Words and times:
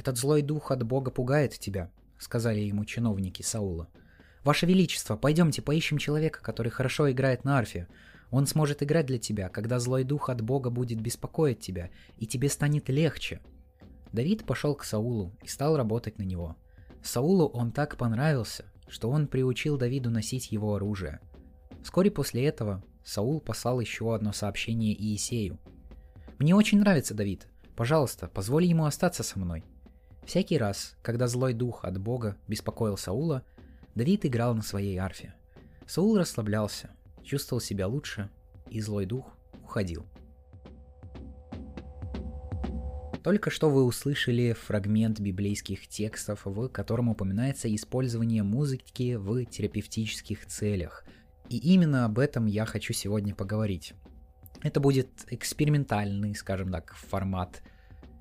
«Этот 0.00 0.16
злой 0.16 0.40
дух 0.40 0.70
от 0.70 0.82
Бога 0.82 1.10
пугает 1.10 1.58
тебя»,— 1.58 1.90
сказали 2.18 2.60
ему 2.60 2.86
чиновники 2.86 3.42
Саула. 3.42 3.86
«Ваше 4.44 4.64
Величество, 4.64 5.14
пойдемте 5.14 5.60
поищем 5.60 5.98
человека, 5.98 6.40
который 6.42 6.70
хорошо 6.70 7.10
играет 7.10 7.44
на 7.44 7.58
арфе. 7.58 7.86
Он 8.30 8.46
сможет 8.46 8.82
играть 8.82 9.04
для 9.04 9.18
тебя, 9.18 9.50
когда 9.50 9.78
злой 9.78 10.04
дух 10.04 10.30
от 10.30 10.40
Бога 10.40 10.70
будет 10.70 11.02
беспокоить 11.02 11.60
тебя, 11.60 11.90
и 12.16 12.26
тебе 12.26 12.48
станет 12.48 12.88
легче». 12.88 13.42
Давид 14.10 14.46
пошел 14.46 14.74
к 14.74 14.84
Саулу 14.84 15.36
и 15.42 15.48
стал 15.48 15.76
работать 15.76 16.16
на 16.16 16.22
него. 16.22 16.56
Саулу 17.02 17.48
он 17.48 17.70
так 17.70 17.98
понравился, 17.98 18.64
что 18.88 19.10
он 19.10 19.26
приучил 19.26 19.76
Давиду 19.76 20.08
носить 20.08 20.50
его 20.50 20.76
оружие. 20.76 21.20
Вскоре 21.82 22.10
после 22.10 22.46
этого 22.46 22.82
Саул 23.04 23.38
послал 23.38 23.80
еще 23.80 24.14
одно 24.14 24.32
сообщение 24.32 24.94
Иисею. 24.98 25.58
«Мне 26.38 26.54
очень 26.54 26.80
нравится 26.80 27.12
Давид. 27.12 27.48
Пожалуйста, 27.76 28.28
позволь 28.28 28.64
ему 28.64 28.86
остаться 28.86 29.22
со 29.22 29.38
мной». 29.38 29.62
Всякий 30.24 30.58
раз, 30.58 30.96
когда 31.02 31.26
злой 31.26 31.54
дух 31.54 31.84
от 31.84 31.98
Бога 31.98 32.36
беспокоил 32.46 32.96
Саула, 32.96 33.42
Давид 33.94 34.24
играл 34.24 34.54
на 34.54 34.62
своей 34.62 34.96
арфе. 34.98 35.34
Саул 35.86 36.16
расслаблялся, 36.18 36.90
чувствовал 37.24 37.60
себя 37.60 37.88
лучше, 37.88 38.30
и 38.68 38.80
злой 38.80 39.06
дух 39.06 39.36
уходил. 39.64 40.06
Только 43.22 43.50
что 43.50 43.68
вы 43.68 43.84
услышали 43.84 44.52
фрагмент 44.52 45.20
библейских 45.20 45.88
текстов, 45.88 46.46
в 46.46 46.68
котором 46.68 47.10
упоминается 47.10 47.72
использование 47.74 48.42
музыки 48.42 49.16
в 49.16 49.44
терапевтических 49.44 50.46
целях. 50.46 51.04
И 51.50 51.58
именно 51.58 52.06
об 52.06 52.18
этом 52.18 52.46
я 52.46 52.64
хочу 52.64 52.94
сегодня 52.94 53.34
поговорить. 53.34 53.92
Это 54.62 54.80
будет 54.80 55.10
экспериментальный, 55.28 56.34
скажем 56.34 56.70
так, 56.70 56.94
формат 56.94 57.62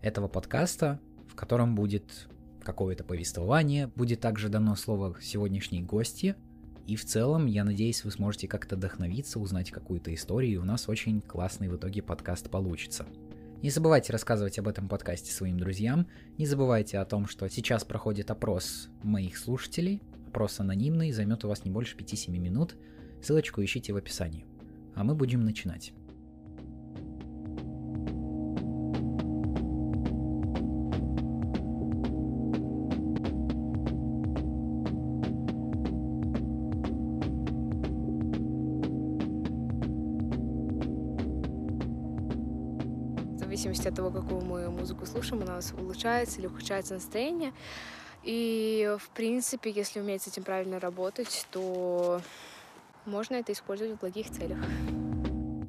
этого 0.01 0.27
подкаста, 0.27 0.99
котором 1.39 1.73
будет 1.73 2.27
какое-то 2.63 3.03
повествование, 3.03 3.87
будет 3.87 4.19
также 4.19 4.49
дано 4.49 4.75
слово 4.75 5.15
сегодняшней 5.21 5.81
гости, 5.81 6.35
и 6.85 6.95
в 6.95 7.05
целом, 7.05 7.45
я 7.45 7.63
надеюсь, 7.63 8.03
вы 8.03 8.11
сможете 8.11 8.47
как-то 8.47 8.75
вдохновиться, 8.75 9.39
узнать 9.39 9.71
какую-то 9.71 10.13
историю, 10.13 10.53
и 10.53 10.57
у 10.57 10.65
нас 10.65 10.89
очень 10.89 11.21
классный 11.21 11.69
в 11.69 11.75
итоге 11.75 12.01
подкаст 12.01 12.49
получится. 12.49 13.05
Не 13.61 13.69
забывайте 13.69 14.11
рассказывать 14.11 14.57
об 14.57 14.67
этом 14.67 14.87
подкасте 14.87 15.31
своим 15.31 15.59
друзьям. 15.59 16.07
Не 16.37 16.45
забывайте 16.45 16.97
о 16.97 17.05
том, 17.05 17.27
что 17.27 17.47
сейчас 17.47 17.83
проходит 17.83 18.31
опрос 18.31 18.89
моих 19.03 19.37
слушателей. 19.37 20.01
Опрос 20.29 20.59
анонимный, 20.59 21.11
займет 21.11 21.45
у 21.45 21.47
вас 21.47 21.63
не 21.63 21.69
больше 21.69 21.95
5-7 21.95 22.31
минут. 22.37 22.75
Ссылочку 23.21 23.63
ищите 23.63 23.93
в 23.93 23.97
описании. 23.97 24.45
А 24.95 25.03
мы 25.03 25.13
будем 25.13 25.43
начинать. 25.45 25.93
Зависимости 43.59 43.87
от 43.89 43.95
того, 43.95 44.09
какую 44.09 44.41
мы 44.41 44.69
музыку 44.69 45.05
слушаем, 45.05 45.43
у 45.43 45.45
нас 45.45 45.73
улучшается 45.77 46.39
или 46.39 46.47
ухудшается 46.47 46.93
настроение. 46.93 47.51
И, 48.23 48.95
в 48.99 49.09
принципе, 49.09 49.69
если 49.69 49.99
уметь 49.99 50.21
с 50.21 50.27
этим 50.27 50.43
правильно 50.43 50.79
работать, 50.79 51.45
то 51.51 52.21
можно 53.05 53.35
это 53.35 53.51
использовать 53.51 53.97
в 53.97 53.99
благих 53.99 54.29
целях. 54.29 54.59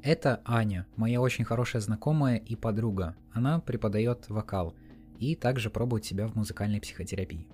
Это 0.03 0.41
Аня, 0.45 0.85
моя 0.95 1.21
очень 1.21 1.43
хорошая 1.43 1.81
знакомая 1.81 2.37
и 2.37 2.55
подруга. 2.55 3.15
Она 3.33 3.59
преподает 3.59 4.29
вокал 4.29 4.73
и 5.19 5.35
также 5.35 5.69
пробует 5.69 6.05
себя 6.05 6.27
в 6.27 6.35
музыкальной 6.35 6.79
психотерапии 6.79 7.47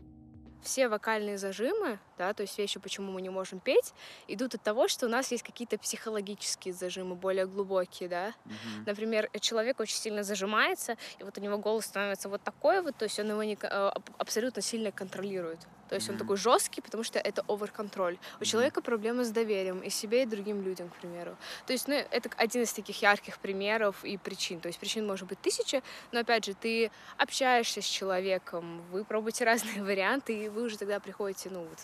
все 0.63 0.87
вокальные 0.87 1.37
зажимы, 1.37 1.99
да, 2.17 2.33
то 2.33 2.41
есть 2.41 2.57
вещи, 2.57 2.79
почему 2.79 3.11
мы 3.11 3.21
не 3.21 3.29
можем 3.29 3.59
петь, 3.59 3.93
идут 4.27 4.55
от 4.55 4.61
того, 4.61 4.87
что 4.87 5.05
у 5.05 5.09
нас 5.09 5.31
есть 5.31 5.43
какие-то 5.43 5.77
психологические 5.77 6.73
зажимы, 6.73 7.15
более 7.15 7.45
глубокие, 7.45 8.09
да. 8.09 8.27
Mm-hmm. 8.27 8.83
Например, 8.85 9.29
человек 9.39 9.79
очень 9.79 9.97
сильно 9.97 10.23
зажимается, 10.23 10.97
и 11.19 11.23
вот 11.23 11.37
у 11.37 11.41
него 11.41 11.57
голос 11.57 11.85
становится 11.85 12.29
вот 12.29 12.41
такой 12.41 12.81
вот, 12.81 12.95
то 12.97 13.03
есть 13.03 13.19
он 13.19 13.29
его 13.29 13.43
не, 13.43 13.57
э, 13.61 13.91
абсолютно 14.17 14.61
сильно 14.61 14.91
контролирует. 14.91 15.59
То 15.89 15.95
есть 15.95 16.09
он 16.09 16.17
такой 16.17 16.37
жесткий, 16.37 16.81
потому 16.81 17.03
что 17.03 17.19
это 17.19 17.43
оверконтроль. 17.47 18.17
У 18.41 18.45
человека 18.45 18.81
проблемы 18.81 19.23
с 19.23 19.29
доверием 19.29 19.79
и 19.79 19.89
себе, 19.89 20.23
и 20.23 20.25
другим 20.25 20.61
людям, 20.61 20.89
к 20.89 20.95
примеру. 20.95 21.37
То 21.65 21.73
есть, 21.73 21.87
ну, 21.87 21.95
это 21.95 22.29
один 22.37 22.63
из 22.63 22.73
таких 22.73 23.01
ярких 23.01 23.39
примеров 23.39 24.03
и 24.03 24.17
причин. 24.17 24.59
То 24.59 24.67
есть 24.67 24.79
причин 24.79 25.07
может 25.07 25.27
быть 25.27 25.41
тысяча, 25.41 25.81
но 26.11 26.19
опять 26.19 26.45
же, 26.45 26.53
ты 26.53 26.91
общаешься 27.17 27.81
с 27.81 27.85
человеком, 27.85 28.81
вы 28.91 29.03
пробуете 29.03 29.45
разные 29.51 29.83
варианты, 29.83 30.45
и 30.45 30.49
вы 30.49 30.63
уже 30.63 30.77
тогда 30.77 30.99
приходите, 30.99 31.49
ну 31.49 31.61
вот, 31.61 31.79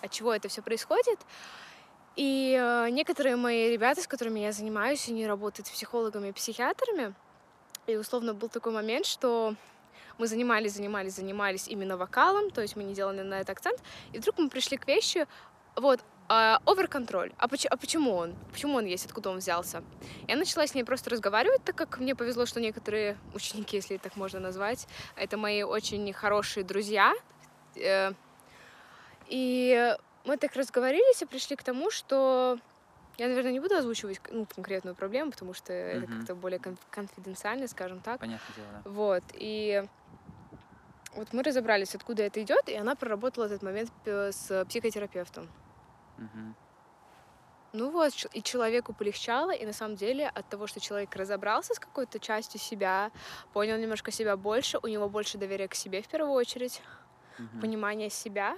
от 0.00 0.10
чего 0.10 0.32
это 0.32 0.48
все 0.48 0.62
происходит. 0.62 1.18
И 2.16 2.56
э, 2.58 2.90
некоторые 2.90 3.36
мои 3.36 3.70
ребята, 3.70 4.00
с 4.00 4.06
которыми 4.06 4.40
я 4.40 4.52
занимаюсь, 4.52 5.08
они 5.08 5.26
работают 5.26 5.68
психологами 5.68 6.28
и 6.28 6.32
психиатрами. 6.32 7.14
И 7.86 7.96
условно 7.96 8.34
был 8.34 8.48
такой 8.48 8.72
момент, 8.72 9.04
что 9.04 9.56
мы 10.18 10.26
занимались, 10.26 10.74
занимались, 10.74 11.16
занимались 11.16 11.68
именно 11.68 11.96
вокалом, 11.96 12.50
то 12.50 12.62
есть 12.62 12.76
мы 12.76 12.84
не 12.84 12.94
делали 12.94 13.22
на 13.22 13.40
это 13.40 13.52
акцент, 13.52 13.80
и 14.12 14.18
вдруг 14.18 14.38
мы 14.38 14.48
пришли 14.48 14.76
к 14.76 14.86
вещи, 14.86 15.26
вот, 15.76 16.00
оверконтроль. 16.26 17.30
Uh, 17.30 17.34
а, 17.38 17.48
поч- 17.48 17.66
а 17.66 17.76
почему 17.76 18.14
он? 18.14 18.34
Почему 18.50 18.76
он 18.76 18.86
есть? 18.86 19.06
Откуда 19.06 19.30
он 19.30 19.38
взялся? 19.38 19.82
Я 20.26 20.36
начала 20.36 20.66
с 20.66 20.74
ней 20.74 20.84
просто 20.84 21.10
разговаривать, 21.10 21.62
так 21.64 21.76
как 21.76 21.98
мне 21.98 22.14
повезло, 22.14 22.46
что 22.46 22.60
некоторые 22.60 23.18
ученики, 23.34 23.76
если 23.76 23.98
так 23.98 24.16
можно 24.16 24.40
назвать, 24.40 24.86
это 25.16 25.36
мои 25.36 25.62
очень 25.62 26.10
хорошие 26.12 26.64
друзья. 26.64 27.12
Э, 27.76 28.12
и 29.26 29.96
мы 30.24 30.36
так 30.38 30.54
разговорились 30.56 31.20
и 31.20 31.26
пришли 31.26 31.56
к 31.56 31.62
тому, 31.62 31.90
что 31.90 32.58
я, 33.18 33.28
наверное, 33.28 33.52
не 33.52 33.60
буду 33.60 33.76
озвучивать 33.76 34.20
ну, 34.30 34.46
конкретную 34.46 34.96
проблему, 34.96 35.30
потому 35.30 35.54
что 35.54 35.72
mm-hmm. 35.72 35.98
это 35.98 36.06
как-то 36.06 36.34
более 36.34 36.60
конфиденциально, 36.90 37.68
скажем 37.68 38.00
так. 38.00 38.20
Понятное 38.20 38.56
дело, 38.56 38.68
да. 38.72 38.90
Вот. 38.90 39.22
И 39.34 39.84
вот 41.16 41.32
мы 41.32 41.42
разобрались, 41.42 41.94
откуда 41.94 42.22
это 42.22 42.42
идет, 42.42 42.68
и 42.68 42.74
она 42.74 42.94
проработала 42.94 43.46
этот 43.46 43.62
момент 43.62 43.90
с 44.04 44.64
психотерапевтом. 44.66 45.48
Угу. 46.18 46.54
Ну 47.72 47.90
вот, 47.90 48.12
и 48.32 48.40
человеку 48.40 48.92
полегчало, 48.92 49.50
и 49.50 49.66
на 49.66 49.72
самом 49.72 49.96
деле 49.96 50.28
от 50.28 50.48
того, 50.48 50.68
что 50.68 50.78
человек 50.78 51.14
разобрался 51.16 51.74
с 51.74 51.78
какой-то 51.80 52.20
частью 52.20 52.60
себя, 52.60 53.10
понял 53.52 53.76
немножко 53.76 54.12
себя 54.12 54.36
больше, 54.36 54.78
у 54.80 54.86
него 54.86 55.08
больше 55.08 55.38
доверия 55.38 55.66
к 55.66 55.74
себе 55.74 56.00
в 56.00 56.06
первую 56.06 56.34
очередь, 56.34 56.80
угу. 57.36 57.60
понимание 57.60 58.10
себя, 58.10 58.56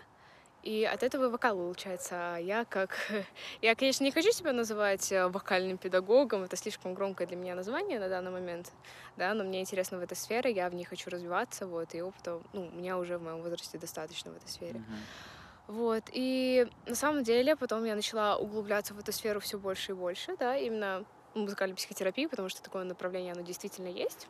и 0.62 0.84
от 0.84 1.02
этого 1.02 1.28
вокал 1.28 1.58
улучшается. 1.58 2.34
А 2.34 2.36
я 2.38 2.64
как... 2.64 2.96
Я, 3.62 3.74
конечно, 3.74 4.04
не 4.04 4.10
хочу 4.10 4.32
себя 4.32 4.52
называть 4.52 5.12
э, 5.12 5.28
вокальным 5.28 5.78
педагогом, 5.78 6.42
это 6.42 6.56
слишком 6.56 6.94
громкое 6.94 7.26
для 7.26 7.36
меня 7.36 7.54
название 7.54 7.98
на 7.98 8.08
данный 8.08 8.30
момент, 8.30 8.72
да, 9.16 9.32
но 9.34 9.44
мне 9.44 9.60
интересно 9.60 9.98
в 9.98 10.02
этой 10.02 10.16
сфере, 10.16 10.50
я 10.50 10.68
в 10.68 10.74
ней 10.74 10.84
хочу 10.84 11.10
развиваться, 11.10 11.66
вот, 11.66 11.94
и 11.94 12.02
опыта, 12.02 12.40
ну, 12.52 12.66
у 12.66 12.70
меня 12.78 12.98
уже 12.98 13.18
в 13.18 13.22
моем 13.22 13.42
возрасте 13.42 13.78
достаточно 13.78 14.32
в 14.32 14.36
этой 14.36 14.48
сфере. 14.48 14.80
Uh-huh. 14.80 15.72
Вот, 15.72 16.04
и 16.12 16.68
на 16.86 16.94
самом 16.94 17.24
деле 17.24 17.56
потом 17.56 17.84
я 17.84 17.94
начала 17.94 18.36
углубляться 18.36 18.94
в 18.94 18.98
эту 18.98 19.12
сферу 19.12 19.40
все 19.40 19.58
больше 19.58 19.92
и 19.92 19.94
больше, 19.94 20.36
да, 20.36 20.56
именно 20.56 21.04
музыкальной 21.34 21.76
психотерапии, 21.76 22.26
потому 22.26 22.48
что 22.48 22.62
такое 22.62 22.84
направление, 22.84 23.32
оно 23.32 23.42
действительно 23.42 23.88
есть. 23.88 24.28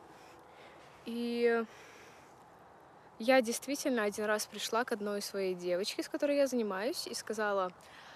И 1.05 1.65
я 3.19 3.41
действительно 3.41 4.05
один 4.05 4.25
раз 4.25 4.47
пришла 4.47 4.85
к 4.85 4.93
одной 4.93 5.23
своей 5.23 5.55
девочке, 5.55 6.03
с 6.03 6.09
которой 6.09 6.37
я 6.37 6.47
занимаюсь, 6.47 7.07
и 7.07 7.15
сказала, 7.15 7.73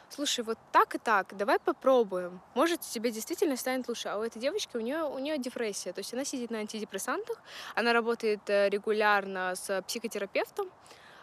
слушай, 0.08 0.44
вот 0.44 0.58
так 0.72 0.94
и 0.94 0.98
так, 0.98 1.36
давай 1.36 1.58
попробуем. 1.58 2.40
Может, 2.54 2.80
тебе 2.80 3.10
действительно 3.10 3.56
станет 3.56 3.88
лучше. 3.88 4.08
А 4.08 4.18
у 4.18 4.22
этой 4.22 4.40
девочки, 4.40 4.76
у 4.76 4.80
нее, 4.80 5.04
у 5.04 5.18
нее 5.18 5.38
депрессия. 5.38 5.92
То 5.92 6.00
есть 6.00 6.12
она 6.12 6.24
сидит 6.24 6.50
на 6.50 6.58
антидепрессантах, 6.58 7.40
она 7.74 7.92
работает 7.92 8.40
э, 8.48 8.68
регулярно 8.68 9.54
с 9.54 9.82
психотерапевтом, 9.82 10.70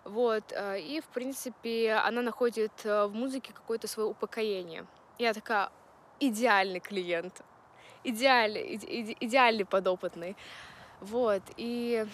вот, 0.03 0.43
э, 0.51 0.79
и, 0.79 1.01
в 1.01 1.05
принципе, 1.05 1.93
она 1.93 2.21
находит 2.21 2.71
э, 2.85 3.05
в 3.07 3.13
музыке 3.13 3.51
какое-то 3.53 3.87
свое 3.87 4.09
упокоение. 4.09 4.85
Я 5.19 5.33
такая, 5.33 5.69
идеальный 6.19 6.79
клиент, 6.79 7.41
идеальный, 8.03 8.75
иде, 8.75 9.17
идеальный 9.19 9.65
подопытный. 9.65 10.37
Вот, 10.99 11.43
и 11.57 12.07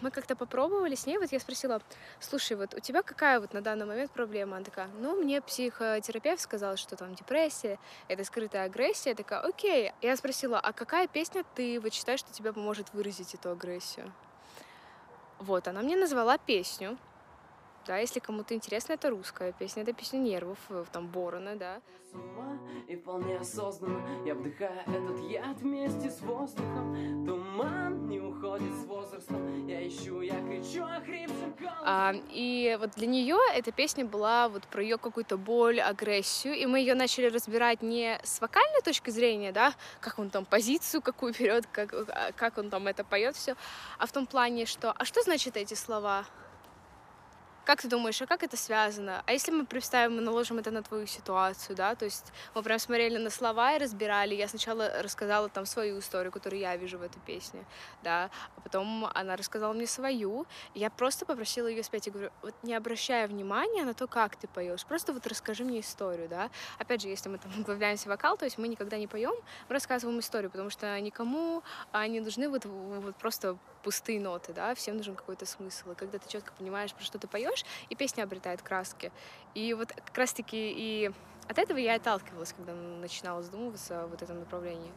мы 0.00 0.10
как-то 0.10 0.34
попробовали 0.34 0.94
с 0.94 1.06
ней, 1.06 1.18
вот 1.18 1.30
я 1.30 1.38
спросила, 1.40 1.82
слушай, 2.20 2.56
вот 2.56 2.74
у 2.74 2.80
тебя 2.80 3.02
какая 3.02 3.38
вот 3.38 3.52
на 3.52 3.60
данный 3.60 3.84
момент 3.84 4.10
проблема? 4.12 4.56
Она 4.56 4.64
такая, 4.64 4.88
ну, 4.98 5.14
мне 5.14 5.42
психотерапевт 5.42 6.40
сказал, 6.40 6.76
что 6.76 6.96
там 6.96 7.14
депрессия, 7.14 7.78
это 8.08 8.24
скрытая 8.24 8.64
агрессия. 8.64 9.10
Я 9.10 9.16
такая, 9.16 9.40
окей. 9.40 9.92
Я 10.00 10.16
спросила, 10.16 10.58
а 10.58 10.72
какая 10.72 11.06
песня 11.06 11.44
ты 11.54 11.78
вот 11.80 11.92
считаешь, 11.92 12.20
что 12.20 12.32
тебе 12.32 12.52
поможет 12.52 12.92
выразить 12.94 13.34
эту 13.34 13.50
агрессию? 13.50 14.10
Вот, 15.38 15.68
она 15.68 15.82
мне 15.82 15.96
назвала 15.96 16.38
песню, 16.38 16.96
да, 17.86 17.98
если 17.98 18.20
кому-то 18.20 18.54
интересно, 18.54 18.92
это 18.92 19.10
русская 19.10 19.52
песня, 19.52 19.82
это 19.82 19.92
песня 19.92 20.18
нервов, 20.18 20.58
э, 20.68 20.84
там, 20.92 21.08
Борона, 21.08 21.56
да. 21.56 21.80
И 22.86 22.96
вполне 22.96 23.38
осознанно 23.38 24.24
я 24.26 24.34
вдыхаю 24.34 24.80
этот 24.86 25.18
яд 25.30 25.60
вместе 25.60 26.10
с 26.10 26.20
воздухом. 26.20 27.24
Туман 27.24 27.99
И 32.30 32.76
вот 32.80 32.90
для 32.96 33.06
нее 33.06 33.38
эта 33.54 33.72
песня 33.72 34.04
была 34.04 34.48
вот 34.48 34.64
про 34.64 34.82
ее 34.82 34.98
какую-то 34.98 35.36
боль, 35.36 35.80
агрессию, 35.80 36.54
и 36.54 36.66
мы 36.66 36.80
ее 36.80 36.94
начали 36.94 37.26
разбирать 37.26 37.82
не 37.82 38.18
с 38.22 38.40
вокальной 38.40 38.80
точки 38.82 39.10
зрения, 39.10 39.52
да, 39.52 39.74
как 40.00 40.18
он 40.18 40.30
там 40.30 40.44
позицию 40.44 41.02
какую 41.02 41.34
берет, 41.38 41.66
как, 41.72 41.92
а, 41.92 42.32
как 42.36 42.58
он 42.58 42.70
там 42.70 42.86
это 42.86 43.04
поет 43.04 43.36
все, 43.36 43.56
а 43.98 44.06
в 44.06 44.12
том 44.12 44.26
плане, 44.26 44.66
что, 44.66 44.92
а 44.92 45.04
что 45.04 45.22
значит 45.22 45.56
эти 45.56 45.74
слова? 45.74 46.24
Как 47.64 47.82
ты 47.82 47.88
думаешь, 47.88 48.20
а 48.22 48.26
как 48.26 48.42
это 48.42 48.56
связано? 48.56 49.22
А 49.26 49.32
если 49.32 49.50
мы 49.50 49.64
представим, 49.64 50.16
мы 50.16 50.22
наложим 50.22 50.58
это 50.58 50.70
на 50.70 50.82
твою 50.82 51.06
ситуацию, 51.06 51.76
да, 51.76 51.94
то 51.94 52.04
есть 52.04 52.32
мы 52.54 52.62
прям 52.62 52.78
смотрели 52.78 53.16
на 53.18 53.30
слова 53.30 53.74
и 53.74 53.78
разбирали, 53.78 54.34
я 54.34 54.48
сначала 54.48 55.02
рассказала 55.02 55.48
там 55.48 55.66
свою 55.66 55.98
историю, 55.98 56.32
которую 56.32 56.60
я 56.60 56.76
вижу 56.76 56.98
в 56.98 57.02
этой 57.02 57.20
песне, 57.20 57.64
да, 58.02 58.30
а 58.56 58.60
потом 58.60 59.06
она 59.14 59.36
рассказала 59.36 59.72
мне 59.72 59.86
свою, 59.86 60.46
и 60.74 60.80
я 60.80 60.90
просто 60.90 61.26
попросила 61.26 61.66
ее 61.66 61.82
спеть, 61.82 62.06
и 62.06 62.10
говорю, 62.10 62.30
вот 62.42 62.54
не 62.62 62.74
обращая 62.74 63.26
внимания 63.26 63.84
на 63.84 63.94
то, 63.94 64.06
как 64.06 64.36
ты 64.36 64.48
поешь, 64.48 64.84
просто 64.84 65.12
вот 65.12 65.26
расскажи 65.26 65.64
мне 65.64 65.80
историю, 65.80 66.28
да, 66.28 66.50
опять 66.78 67.02
же, 67.02 67.08
если 67.08 67.28
мы 67.28 67.38
там 67.38 67.52
углубляемся 67.60 68.08
в 68.08 68.10
вокал, 68.20 68.36
то 68.36 68.44
есть 68.44 68.58
мы 68.58 68.68
никогда 68.68 68.98
не 68.98 69.06
поем, 69.06 69.34
мы 69.68 69.74
рассказываем 69.74 70.18
историю, 70.20 70.50
потому 70.50 70.70
что 70.70 71.00
никому 71.00 71.62
они 71.92 72.20
нужны. 72.20 72.48
Вот, 72.48 72.64
вот 72.64 73.16
просто 73.16 73.56
пустые 73.82 74.20
ноты, 74.20 74.52
да, 74.52 74.74
всем 74.74 74.96
нужен 74.96 75.14
какой-то 75.14 75.46
смысл. 75.46 75.92
И 75.92 75.94
когда 75.94 76.18
ты 76.18 76.28
четко 76.28 76.52
понимаешь, 76.58 76.92
про 76.92 77.02
что 77.02 77.18
ты 77.18 77.26
поешь, 77.26 77.64
и 77.88 77.94
песня 77.94 78.22
обретает 78.22 78.62
краски. 78.62 79.12
И 79.54 79.74
вот 79.74 79.92
как 79.92 80.16
раз-таки 80.16 80.72
и 80.72 81.10
от 81.48 81.58
этого 81.58 81.78
я 81.78 81.96
отталкивалась, 81.96 82.52
когда 82.52 82.74
начинала 82.74 83.42
задумываться 83.42 84.06
в 84.06 84.14
этом 84.14 84.38
направлении 84.38 84.92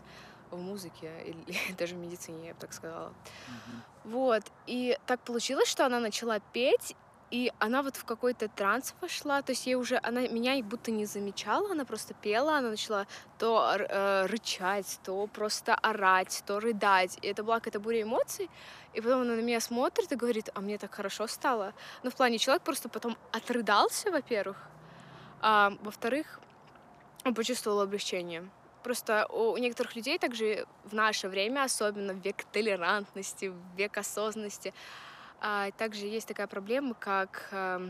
в 0.52 0.58
музыке 0.58 1.12
или 1.26 1.74
даже 1.78 1.96
в 1.96 1.98
медицине, 1.98 2.48
я 2.48 2.54
бы 2.54 2.60
так 2.60 2.74
сказала. 2.74 3.10
Mm-hmm. 3.10 4.12
Вот. 4.12 4.44
И 4.68 4.98
так 5.08 5.20
получилось, 5.22 5.68
что 5.68 5.86
она 5.86 6.00
начала 6.00 6.40
петь, 6.40 6.96
и 7.34 7.52
она 7.58 7.82
вот 7.82 7.96
в 7.96 8.06
какой-то 8.06 8.48
транс 8.48 8.94
вошла, 9.02 9.42
то 9.42 9.54
есть 9.54 9.66
ей 9.66 9.74
уже, 9.74 10.00
она 10.04 10.28
меня 10.28 10.62
будто 10.62 10.92
не 10.92 11.06
замечала, 11.06 11.72
она 11.72 11.84
просто 11.84 12.14
пела, 12.14 12.60
она 12.60 12.70
начала 12.70 13.08
то 13.40 13.76
э, 13.76 14.28
рычать, 14.28 15.00
то 15.04 15.26
просто 15.26 15.74
орать, 15.74 16.44
то 16.46 16.60
рыдать. 16.60 17.18
И 17.24 17.28
это 17.28 17.44
была 17.44 17.56
какая-то 17.56 17.80
буря 17.80 18.04
эмоций. 18.04 18.52
И 18.94 19.02
потом 19.02 19.22
она 19.22 19.34
на 19.34 19.42
меня 19.42 19.60
смотрит 19.62 20.12
и 20.12 20.16
говорит, 20.16 20.52
а 20.54 20.62
мне 20.62 20.78
так 20.78 20.94
хорошо 20.94 21.26
стало. 21.26 21.74
Ну, 22.04 22.12
в 22.12 22.16
плане, 22.16 22.38
человек 22.38 22.62
просто 22.62 22.88
потом 22.88 23.18
отрыдался, 23.32 24.12
во-первых, 24.12 24.58
а 25.42 25.74
во-вторых, 25.82 26.40
он 27.26 27.34
почувствовал 27.34 27.82
облегчение. 27.82 28.48
Просто 28.84 29.26
у 29.30 29.58
некоторых 29.58 29.96
людей 29.96 30.20
также 30.20 30.68
в 30.84 30.94
наше 30.94 31.30
время, 31.30 31.64
особенно 31.64 32.14
в 32.14 32.18
век 32.18 32.44
толерантности, 32.52 33.46
в 33.48 33.76
век 33.76 33.98
осознанности, 33.98 34.72
а 35.46 35.72
также 35.72 36.06
есть 36.06 36.26
такая 36.26 36.48
проблема, 36.48 36.94
как 36.94 37.50
э, 37.52 37.90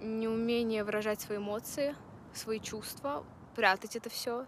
неумение 0.00 0.84
выражать 0.84 1.20
свои 1.20 1.38
эмоции, 1.38 1.96
свои 2.32 2.60
чувства, 2.60 3.24
прятать 3.56 3.96
это 3.96 4.08
все 4.08 4.46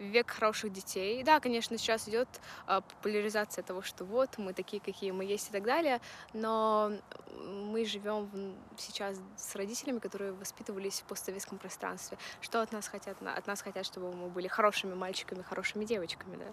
век 0.00 0.30
хороших 0.30 0.72
детей. 0.72 1.22
Да, 1.22 1.38
конечно, 1.40 1.76
сейчас 1.78 2.08
идет 2.08 2.28
а, 2.66 2.80
популяризация 2.80 3.62
того, 3.62 3.82
что 3.82 4.04
вот 4.04 4.38
мы 4.38 4.52
такие, 4.52 4.80
какие 4.80 5.10
мы 5.10 5.24
есть 5.24 5.50
и 5.50 5.52
так 5.52 5.64
далее, 5.64 6.00
но 6.32 6.92
мы 7.36 7.84
живем 7.84 8.56
сейчас 8.76 9.20
с 9.36 9.54
родителями, 9.54 9.98
которые 9.98 10.32
воспитывались 10.32 11.00
в 11.00 11.04
постсоветском 11.04 11.58
пространстве. 11.58 12.18
Что 12.40 12.62
от 12.62 12.72
нас 12.72 12.88
хотят? 12.88 13.16
От 13.22 13.46
нас 13.46 13.62
хотят, 13.62 13.86
чтобы 13.86 14.12
мы 14.12 14.28
были 14.28 14.48
хорошими 14.48 14.94
мальчиками, 14.94 15.42
хорошими 15.42 15.84
девочками, 15.84 16.36
да. 16.36 16.52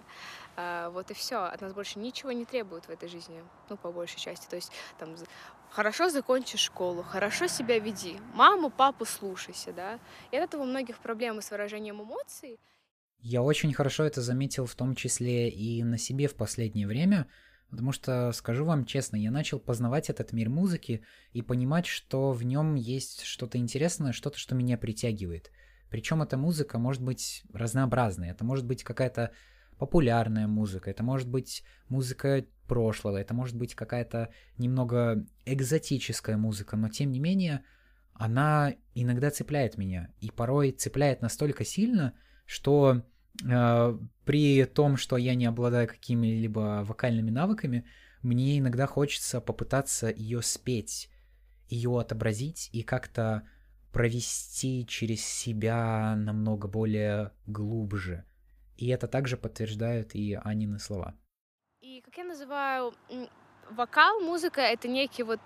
А, 0.56 0.90
вот 0.90 1.10
и 1.10 1.14
все. 1.14 1.38
От 1.38 1.60
нас 1.60 1.72
больше 1.72 1.98
ничего 1.98 2.32
не 2.32 2.44
требуют 2.44 2.86
в 2.86 2.90
этой 2.90 3.08
жизни, 3.08 3.42
ну, 3.68 3.76
по 3.76 3.90
большей 3.90 4.18
части. 4.18 4.46
То 4.48 4.56
есть 4.56 4.70
там 4.98 5.14
хорошо 5.70 6.08
закончи 6.10 6.58
школу, 6.58 7.02
хорошо 7.02 7.46
себя 7.46 7.78
веди, 7.78 8.18
маму, 8.34 8.70
папу 8.70 9.04
слушайся, 9.04 9.72
да. 9.72 9.98
И 10.30 10.36
от 10.36 10.44
этого 10.44 10.62
у 10.62 10.66
многих 10.66 10.98
проблемы 10.98 11.42
с 11.42 11.50
выражением 11.50 12.02
эмоций. 12.02 12.58
Я 13.20 13.42
очень 13.42 13.72
хорошо 13.72 14.04
это 14.04 14.22
заметил 14.22 14.66
в 14.66 14.74
том 14.74 14.94
числе 14.94 15.48
и 15.48 15.82
на 15.82 15.98
себе 15.98 16.28
в 16.28 16.34
последнее 16.34 16.86
время, 16.86 17.26
потому 17.68 17.92
что, 17.92 18.32
скажу 18.32 18.64
вам 18.64 18.84
честно, 18.84 19.16
я 19.16 19.30
начал 19.30 19.58
познавать 19.58 20.08
этот 20.08 20.32
мир 20.32 20.48
музыки 20.48 21.02
и 21.32 21.42
понимать, 21.42 21.86
что 21.86 22.32
в 22.32 22.44
нем 22.44 22.76
есть 22.76 23.22
что-то 23.22 23.58
интересное, 23.58 24.12
что-то, 24.12 24.38
что 24.38 24.54
меня 24.54 24.78
притягивает. 24.78 25.50
Причем 25.90 26.22
эта 26.22 26.36
музыка 26.36 26.78
может 26.78 27.02
быть 27.02 27.42
разнообразной, 27.52 28.30
это 28.30 28.44
может 28.44 28.66
быть 28.66 28.84
какая-то 28.84 29.32
популярная 29.78 30.46
музыка, 30.46 30.90
это 30.90 31.02
может 31.02 31.28
быть 31.28 31.64
музыка 31.88 32.44
прошлого, 32.66 33.16
это 33.16 33.32
может 33.32 33.56
быть 33.56 33.74
какая-то 33.74 34.30
немного 34.58 35.24
экзотическая 35.46 36.36
музыка, 36.36 36.76
но 36.76 36.88
тем 36.88 37.10
не 37.10 37.20
менее 37.20 37.64
она 38.12 38.74
иногда 38.94 39.30
цепляет 39.30 39.78
меня, 39.78 40.12
и 40.20 40.30
порой 40.30 40.72
цепляет 40.72 41.22
настолько 41.22 41.64
сильно, 41.64 42.14
что 42.48 43.02
э, 43.44 43.98
при 44.24 44.64
том, 44.64 44.96
что 44.96 45.18
я 45.18 45.34
не 45.34 45.44
обладаю 45.44 45.86
какими-либо 45.86 46.82
вокальными 46.82 47.30
навыками, 47.30 47.86
мне 48.22 48.58
иногда 48.58 48.86
хочется 48.86 49.42
попытаться 49.42 50.08
ее 50.08 50.40
спеть, 50.40 51.10
ее 51.68 52.00
отобразить 52.00 52.70
и 52.72 52.82
как-то 52.82 53.46
провести 53.92 54.86
через 54.86 55.22
себя 55.22 56.16
намного 56.16 56.68
более 56.68 57.32
глубже. 57.46 58.24
И 58.78 58.88
это 58.88 59.08
также 59.08 59.36
подтверждают 59.36 60.14
и 60.14 60.32
Анины 60.42 60.78
слова. 60.78 61.14
И 61.82 62.00
как 62.00 62.16
я 62.16 62.24
называю, 62.24 62.94
вокал, 63.70 64.20
музыка— 64.20 64.60
это 64.62 64.88
некий 64.88 65.22
вот 65.22 65.40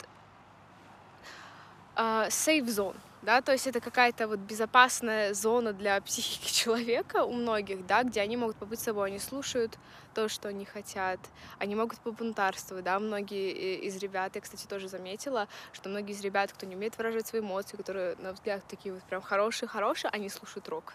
safe 1.97 2.67
zone 2.67 2.97
да, 3.23 3.41
то 3.41 3.53
есть 3.53 3.67
это 3.67 3.81
какая-то 3.81 4.27
вот 4.29 4.41
безопасная 4.41 5.33
зона 5.33 5.73
для 5.73 6.01
психики 6.01 6.53
человека 6.53 7.25
у 7.25 7.33
многих, 7.33 7.87
да, 7.87 8.03
где 8.03 8.21
они 8.21 8.37
могут 8.37 8.57
побыть 8.57 8.81
собой, 8.81 9.09
они 9.09 9.19
слушают 9.19 9.79
то, 10.15 10.29
что 10.29 10.49
они 10.49 10.65
хотят, 10.65 11.21
они 11.59 11.75
могут 11.75 11.99
побунтарствовать, 12.01 12.85
да, 12.85 12.99
многие 12.99 13.79
из 13.87 13.97
ребят, 13.97 14.35
я, 14.35 14.41
кстати, 14.41 14.67
тоже 14.67 14.89
заметила, 14.89 15.49
что 15.73 15.89
многие 15.89 16.13
из 16.13 16.21
ребят, 16.21 16.53
кто 16.53 16.67
не 16.67 16.77
умеет 16.77 16.99
выражать 16.99 17.27
свои 17.27 17.41
эмоции, 17.41 17.77
которые, 17.77 18.17
на 18.17 18.33
взгляд, 18.33 18.63
такие 18.69 18.93
вот 18.93 19.03
прям 19.05 19.23
хорошие-хорошие, 19.23 20.11
они 20.11 20.29
слушают 20.29 20.69
рок 20.69 20.95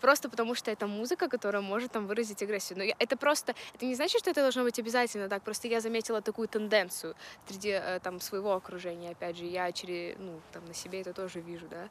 просто 0.00 0.28
потому 0.28 0.54
что 0.54 0.70
это 0.70 0.86
музыка, 0.86 1.28
которая 1.28 1.62
может 1.62 1.92
там 1.92 2.06
выразить 2.06 2.42
агрессию. 2.42 2.78
Но 2.78 2.84
я, 2.84 2.94
это 2.98 3.16
просто, 3.16 3.54
это 3.74 3.86
не 3.86 3.94
значит, 3.94 4.20
что 4.20 4.30
это 4.30 4.42
должно 4.42 4.62
быть 4.62 4.78
обязательно 4.78 5.28
так, 5.28 5.42
просто 5.42 5.68
я 5.68 5.80
заметила 5.80 6.20
такую 6.22 6.48
тенденцию 6.48 7.14
среди 7.46 7.70
э, 7.70 8.00
там 8.00 8.20
своего 8.20 8.52
окружения, 8.52 9.10
опять 9.10 9.36
же, 9.36 9.44
я 9.44 9.72
через, 9.72 10.16
ну, 10.18 10.40
там 10.52 10.64
на 10.66 10.74
себе 10.74 11.00
это 11.00 11.12
тоже 11.12 11.40
вижу, 11.40 11.66
да. 11.68 11.88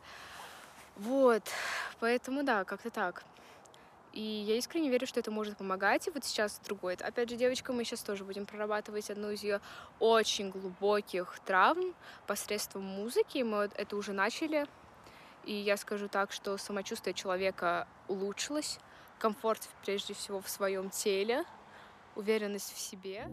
Вот, 0.96 1.44
поэтому 2.00 2.44
да, 2.44 2.64
как-то 2.64 2.90
так. 2.90 3.24
И 4.18 4.22
я 4.22 4.56
искренне 4.56 4.90
верю, 4.90 5.06
что 5.06 5.20
это 5.20 5.30
может 5.30 5.58
помогать. 5.58 6.08
И 6.08 6.10
вот 6.10 6.26
сейчас 6.26 6.60
другой. 6.66 6.96
Опять 6.96 7.30
же, 7.30 7.36
девочка, 7.36 7.72
мы 7.72 7.84
сейчас 7.84 8.02
тоже 8.02 8.24
будем 8.24 8.48
прорабатывать 8.48 9.12
одну 9.12 9.30
из 9.30 9.44
ее 9.44 9.62
очень 10.00 10.50
глубоких 10.50 11.40
травм 11.46 11.94
посредством 12.26 12.82
музыки. 12.82 13.44
Мы 13.44 13.70
это 13.76 13.96
уже 13.96 14.14
начали. 14.14 14.66
И 15.46 15.54
я 15.54 15.78
скажу 15.78 16.08
так, 16.08 16.32
что 16.32 16.58
самочувствие 16.58 17.14
человека 17.14 17.88
улучшилось, 18.08 18.80
комфорт 19.20 19.68
прежде 19.86 20.14
всего 20.14 20.42
в 20.42 20.50
своем 20.50 20.90
теле, 20.90 21.44
уверенность 22.16 22.74
в 22.74 22.78
себе. 22.78 23.28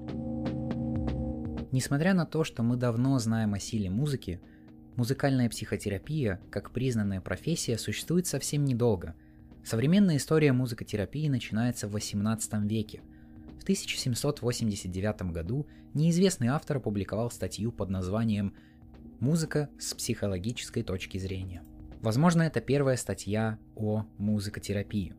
Несмотря 1.73 2.15
на 2.15 2.25
то, 2.25 2.45
что 2.45 2.63
мы 2.63 2.77
давно 2.77 3.19
знаем 3.19 3.55
о 3.55 3.59
силе 3.59 3.91
музыки, 3.91 4.41
музыкальная 4.95 5.49
психотерапия, 5.49 6.41
как 6.51 6.71
признанная 6.71 7.21
профессия, 7.21 7.79
существует 7.79 8.29
совсем 8.29 8.65
недолго. 8.65 9.17
Современная 9.65 10.19
история 10.19 10.53
музыкотерапии 10.53 11.29
начинается 11.29 11.89
в 11.89 11.97
XVIII 11.97 12.69
веке. 12.69 13.03
В 13.59 13.63
1789 13.65 15.33
году 15.33 15.67
неизвестный 15.95 16.49
автор 16.49 16.77
опубликовал 16.77 17.31
статью 17.31 17.73
под 17.73 17.89
названием 17.91 18.55
«Музыка 19.21 19.71
с 19.79 19.95
психологической 19.95 20.83
точки 20.83 21.19
зрения». 21.19 21.65
Возможно, 22.05 22.43
это 22.43 22.61
первая 22.61 22.99
статья 22.99 23.59
о 23.75 24.05
музыкотерапии. 24.19 25.15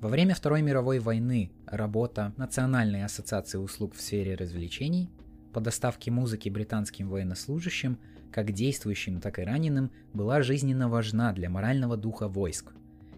Во 0.00 0.08
время 0.08 0.36
Второй 0.36 0.62
мировой 0.62 1.00
войны 1.00 1.50
работа 1.66 2.32
Национальной 2.36 3.02
ассоциации 3.02 3.58
услуг 3.58 3.96
в 3.96 4.00
сфере 4.00 4.36
развлечений 4.36 5.10
по 5.52 5.60
доставке 5.60 6.12
музыки 6.12 6.48
британским 6.48 7.08
военнослужащим, 7.08 7.98
как 8.30 8.52
действующим, 8.52 9.20
так 9.20 9.40
и 9.40 9.42
раненым, 9.42 9.90
была 10.12 10.40
жизненно 10.42 10.88
важна 10.88 11.32
для 11.32 11.50
морального 11.50 11.96
духа 11.96 12.28
войск. 12.28 12.72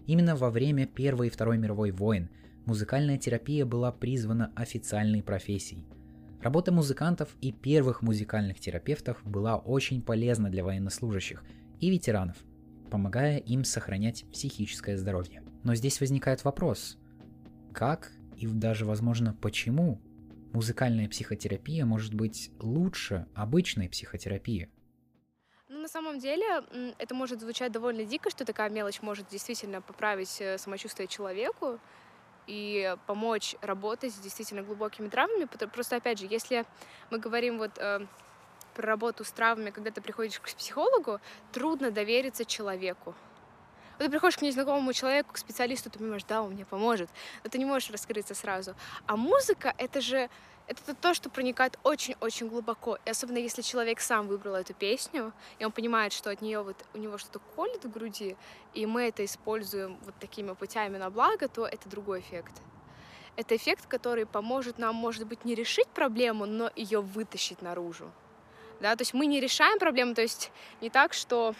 Именно 0.07 0.35
во 0.35 0.49
время 0.49 0.87
Первой 0.87 1.27
и 1.27 1.29
Второй 1.29 1.59
мировой 1.59 1.91
войн 1.91 2.27
музыкальная 2.65 3.19
терапия 3.19 3.67
была 3.67 3.91
призвана 3.91 4.51
официальной 4.55 5.21
профессией. 5.21 5.85
Работа 6.41 6.71
музыкантов 6.71 7.29
и 7.39 7.51
первых 7.51 8.01
музыкальных 8.01 8.59
терапевтов 8.59 9.21
была 9.23 9.57
очень 9.57 10.01
полезна 10.01 10.49
для 10.49 10.63
военнослужащих 10.63 11.43
и 11.79 11.91
ветеранов, 11.91 12.37
помогая 12.91 13.37
им 13.37 13.63
сохранять 13.63 14.25
психическое 14.31 14.97
здоровье. 14.97 15.43
Но 15.63 15.73
здесь 15.73 15.99
возникает 16.01 16.43
вопрос, 16.43 16.97
как 17.73 18.11
и 18.35 18.45
даже, 18.45 18.85
возможно, 18.85 19.33
почему 19.33 20.01
музыкальная 20.53 21.07
психотерапия 21.07 21.85
может 21.85 22.13
быть 22.13 22.51
лучше 22.59 23.25
обычной 23.33 23.89
психотерапии? 23.89 24.69
Ну, 25.69 25.79
на 25.79 25.87
самом 25.87 26.19
деле, 26.19 26.45
это 26.99 27.15
может 27.15 27.39
звучать 27.39 27.71
довольно 27.71 28.03
дико, 28.03 28.29
что 28.29 28.43
такая 28.43 28.69
мелочь 28.69 29.01
может 29.01 29.27
действительно 29.29 29.81
поправить 29.81 30.41
э, 30.41 30.57
самочувствие 30.57 31.07
человеку 31.07 31.79
и 32.45 32.93
помочь 33.07 33.55
работать 33.61 34.13
с 34.13 34.19
действительно 34.19 34.63
глубокими 34.63 35.07
травмами. 35.07 35.45
Просто, 35.45 35.95
опять 35.95 36.19
же, 36.19 36.27
если 36.29 36.65
мы 37.09 37.19
говорим 37.19 37.57
вот 37.57 37.71
э, 37.77 38.05
про 38.81 38.87
работу 38.87 39.23
с 39.23 39.31
травмами, 39.31 39.69
когда 39.69 39.91
ты 39.91 40.01
приходишь 40.01 40.39
к 40.39 40.49
психологу, 40.55 41.19
трудно 41.51 41.91
довериться 41.91 42.45
человеку. 42.45 43.13
Вот 43.99 44.05
ты 44.05 44.09
приходишь 44.09 44.37
к 44.37 44.41
незнакомому 44.41 44.91
человеку, 44.91 45.33
к 45.33 45.37
специалисту, 45.37 45.91
ты 45.91 45.99
понимаешь, 45.99 46.23
да, 46.23 46.41
он 46.41 46.53
мне 46.53 46.65
поможет, 46.65 47.07
но 47.43 47.49
ты 47.51 47.59
не 47.59 47.65
можешь 47.65 47.91
раскрыться 47.91 48.33
сразу. 48.33 48.73
А 49.05 49.15
музыка— 49.15 49.75
это 49.77 50.01
же 50.01 50.29
это 50.65 50.95
то, 50.95 51.13
что 51.13 51.29
проникает 51.29 51.77
очень-очень 51.83 52.47
глубоко. 52.47 52.97
И 53.05 53.09
особенно 53.11 53.37
если 53.37 53.61
человек 53.61 53.99
сам 53.99 54.27
выбрал 54.27 54.55
эту 54.55 54.73
песню, 54.73 55.31
и 55.59 55.65
он 55.65 55.71
понимает, 55.71 56.11
что 56.11 56.31
от 56.31 56.41
нее 56.41 56.63
вот 56.63 56.77
у 56.95 56.97
него 56.97 57.19
что-то 57.19 57.39
колет 57.55 57.85
в 57.85 57.91
груди, 57.91 58.35
и 58.73 58.87
мы 58.87 59.03
это 59.03 59.23
используем 59.23 59.99
вот 60.05 60.15
такими 60.19 60.53
путями 60.53 60.97
на 60.97 61.11
благо, 61.11 61.47
то 61.47 61.67
это 61.67 61.87
другой 61.87 62.21
эффект. 62.21 62.53
Это 63.35 63.55
эффект, 63.55 63.85
который 63.85 64.25
поможет 64.25 64.79
нам, 64.79 64.95
может 64.95 65.27
быть, 65.27 65.45
не 65.45 65.53
решить 65.53 65.87
проблему, 65.89 66.47
но 66.47 66.71
ее 66.75 67.01
вытащить 67.01 67.61
наружу. 67.61 68.11
Да, 68.81 68.95
то 68.95 69.03
есть 69.03 69.13
мы 69.13 69.27
не 69.27 69.39
решаем 69.39 69.77
проблему, 69.77 70.15
то 70.15 70.23
есть 70.23 70.51
не 70.81 70.89
так, 70.89 71.13
что 71.13 71.53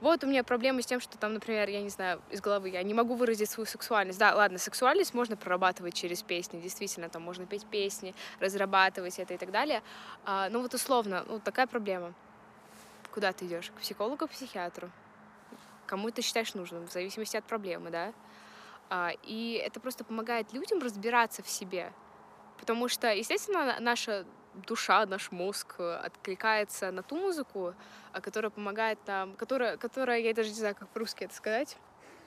вот 0.00 0.22
у 0.22 0.28
меня 0.28 0.44
проблемы 0.44 0.80
с 0.80 0.86
тем, 0.86 1.00
что 1.00 1.18
там, 1.18 1.34
например, 1.34 1.68
я 1.68 1.82
не 1.82 1.88
знаю, 1.88 2.22
из 2.30 2.40
головы 2.40 2.68
я 2.68 2.82
не 2.84 2.94
могу 2.94 3.16
выразить 3.16 3.50
свою 3.50 3.66
сексуальность. 3.66 4.18
Да, 4.20 4.32
ладно, 4.32 4.58
сексуальность 4.58 5.12
можно 5.12 5.36
прорабатывать 5.36 5.94
через 5.94 6.22
песни, 6.22 6.60
действительно, 6.60 7.08
там 7.08 7.22
можно 7.22 7.46
петь 7.46 7.66
песни, 7.66 8.14
разрабатывать 8.38 9.18
это 9.18 9.34
и 9.34 9.38
так 9.38 9.50
далее. 9.50 9.82
А, 10.24 10.48
ну 10.50 10.62
вот 10.62 10.72
условно, 10.72 11.24
ну 11.26 11.40
такая 11.40 11.66
проблема. 11.66 12.14
Куда 13.12 13.32
ты 13.32 13.46
идешь? 13.46 13.70
К 13.70 13.80
психологу, 13.80 14.28
к 14.28 14.30
психиатру? 14.30 14.90
Кому 15.86 16.10
ты 16.12 16.22
считаешь 16.22 16.54
нужным, 16.54 16.86
в 16.86 16.92
зависимости 16.92 17.36
от 17.36 17.44
проблемы, 17.44 17.90
да? 17.90 18.12
А, 18.88 19.10
и 19.24 19.60
это 19.64 19.80
просто 19.80 20.04
помогает 20.04 20.52
людям 20.52 20.78
разбираться 20.78 21.42
в 21.42 21.48
себе. 21.48 21.92
Потому 22.58 22.88
что, 22.88 23.12
естественно, 23.12 23.76
наша 23.80 24.24
душа, 24.66 25.06
наш 25.06 25.30
мозг 25.32 25.74
э, 25.78 25.96
откликается 25.96 26.90
на 26.90 27.02
ту 27.02 27.16
музыку, 27.16 27.74
а, 28.12 28.20
которая 28.20 28.50
помогает 28.50 28.98
нам, 29.06 29.34
которая, 29.34 29.76
которая, 29.76 30.20
я 30.20 30.34
даже 30.34 30.50
не 30.50 30.56
знаю, 30.56 30.74
как 30.74 30.88
по-русски 30.88 31.24
это 31.24 31.34
сказать. 31.34 31.76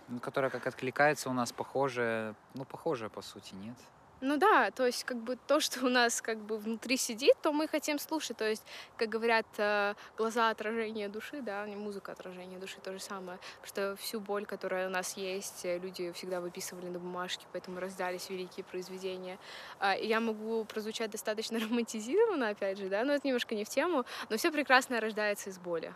Ну, 0.08 0.20
которая 0.20 0.50
как 0.50 0.66
откликается 0.68 1.30
у 1.30 1.34
нас 1.34 1.52
похожая, 1.52 2.36
ну, 2.54 2.66
похожая 2.66 3.10
по 3.10 3.22
сути, 3.22 3.54
нет? 3.56 3.78
Ну 4.22 4.36
да, 4.36 4.70
то 4.72 4.86
есть 4.86 5.06
как 5.06 5.18
бы 5.18 5.38
то, 5.48 5.62
что 5.62 5.86
у 5.86 5.90
нас 5.90 6.22
как 6.22 6.40
бы 6.40 6.58
внутри 6.58 6.98
сидит, 6.98 7.36
то 7.42 7.54
мы 7.54 7.70
хотим 7.70 7.98
слушать. 7.98 8.36
То 8.36 8.50
есть, 8.50 8.64
как 8.98 9.08
говорят, 9.08 9.46
э, 9.58 9.94
глаза 10.18 10.50
отражения 10.50 11.08
души, 11.08 11.42
да, 11.42 11.66
не 11.66 11.78
музыка 11.78 12.12
отражения 12.12 12.58
души, 12.58 12.78
то 12.84 12.92
же 12.92 13.00
самое. 13.00 13.40
Потому 13.62 13.68
что 13.68 13.96
всю 13.96 14.20
боль, 14.20 14.46
которая 14.46 14.88
у 14.88 14.92
нас 14.92 15.16
есть, 15.16 15.64
э, 15.64 15.78
люди 15.78 16.12
всегда 16.12 16.42
выписывали 16.42 16.90
на 16.90 17.00
бумажке, 17.00 17.46
поэтому 17.54 17.80
раздались 17.80 18.30
великие 18.30 18.66
произведения. 18.66 19.40
А, 19.80 19.96
и 19.96 20.08
я 20.08 20.20
могу 20.20 20.66
прозвучать 20.66 21.12
достаточно 21.12 21.58
романтизированно, 21.70 22.50
опять 22.50 22.78
же, 22.78 22.90
да, 22.90 23.06
но 23.06 23.14
это 23.14 23.26
немножко 23.26 23.56
не 23.56 23.64
в 23.64 23.70
тему, 23.70 24.06
но 24.30 24.36
все 24.36 24.52
прекрасное 24.52 25.00
рождается 25.00 25.50
из 25.50 25.58
боли. 25.58 25.94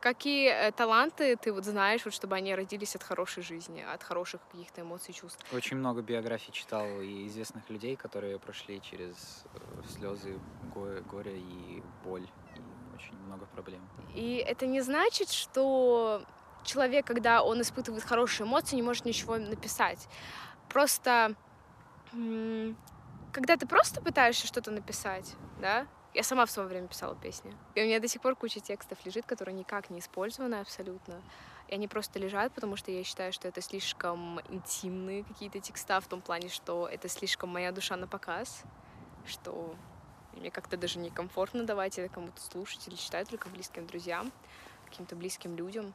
Какие 0.00 0.50
э, 0.50 0.72
таланты 0.72 1.36
ты 1.36 1.52
вот 1.52 1.64
знаешь, 1.64 2.04
вот, 2.04 2.14
чтобы 2.14 2.36
они 2.36 2.54
родились 2.54 2.94
от 2.94 3.02
хорошей 3.02 3.42
жизни, 3.42 3.84
от 3.94 4.02
хороших 4.02 4.40
каких-то 4.52 4.82
эмоций, 4.82 5.12
чувств? 5.12 5.44
Очень 5.52 5.76
много 5.78 6.02
биографий 6.02 6.52
читал 6.52 6.86
и 7.00 7.26
известных 7.26 7.68
людей, 7.68 7.96
которые 7.96 8.38
прошли 8.38 8.80
через 8.80 9.44
э, 9.54 9.58
слезы, 9.88 10.38
горе, 10.74 11.00
горе 11.00 11.38
и 11.38 11.82
боль, 12.04 12.28
и 12.56 12.60
очень 12.94 13.16
много 13.26 13.46
проблем. 13.46 13.80
И 14.14 14.36
это 14.36 14.66
не 14.66 14.80
значит, 14.82 15.30
что 15.30 16.22
человек, 16.64 17.06
когда 17.06 17.42
он 17.42 17.60
испытывает 17.60 18.04
хорошие 18.04 18.46
эмоции, 18.46 18.76
не 18.76 18.82
может 18.82 19.04
ничего 19.04 19.36
написать. 19.36 20.08
Просто 20.68 21.34
когда 23.32 23.56
ты 23.56 23.66
просто 23.66 24.00
пытаешься 24.00 24.46
что-то 24.46 24.70
написать, 24.70 25.34
да, 25.60 25.86
я 26.18 26.24
сама 26.24 26.46
в 26.46 26.50
свое 26.50 26.68
время 26.68 26.88
писала 26.88 27.14
песни. 27.14 27.54
И 27.76 27.80
у 27.80 27.84
меня 27.84 28.00
до 28.00 28.08
сих 28.08 28.20
пор 28.20 28.34
куча 28.34 28.58
текстов 28.58 28.98
лежит, 29.04 29.24
которые 29.24 29.54
никак 29.54 29.88
не 29.88 30.00
использованы 30.00 30.56
абсолютно. 30.56 31.22
И 31.68 31.74
они 31.74 31.86
просто 31.86 32.18
лежат, 32.18 32.52
потому 32.52 32.74
что 32.74 32.90
я 32.90 33.04
считаю, 33.04 33.32
что 33.32 33.46
это 33.46 33.60
слишком 33.60 34.40
интимные 34.48 35.22
какие-то 35.22 35.60
текста, 35.60 36.00
в 36.00 36.08
том 36.08 36.20
плане, 36.20 36.48
что 36.48 36.88
это 36.88 37.08
слишком 37.08 37.50
моя 37.50 37.70
душа 37.70 37.96
на 37.96 38.08
показ, 38.08 38.64
что 39.26 39.76
мне 40.32 40.50
как-то 40.50 40.76
даже 40.76 40.98
некомфортно 40.98 41.62
давать 41.62 42.00
это 42.00 42.12
кому-то 42.12 42.40
слушать 42.40 42.88
или 42.88 42.96
читать 42.96 43.28
только 43.28 43.48
близким 43.48 43.86
друзьям, 43.86 44.32
каким-то 44.86 45.14
близким 45.14 45.54
людям. 45.54 45.94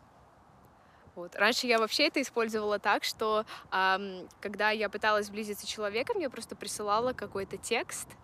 Вот. 1.15 1.35
Раньше 1.35 1.67
я 1.67 1.79
вообще 1.79 2.07
это 2.07 2.21
использовала 2.21 2.79
так, 2.79 3.03
что 3.03 3.45
эм, 3.73 4.29
когда 4.39 4.69
я 4.69 4.87
пыталась 4.87 5.25
сблизиться 5.25 5.67
с 5.67 5.69
человеком, 5.69 6.19
я 6.19 6.29
просто 6.29 6.55
присылала 6.55 7.11
какой-то 7.11 7.57
текст— 7.57 8.07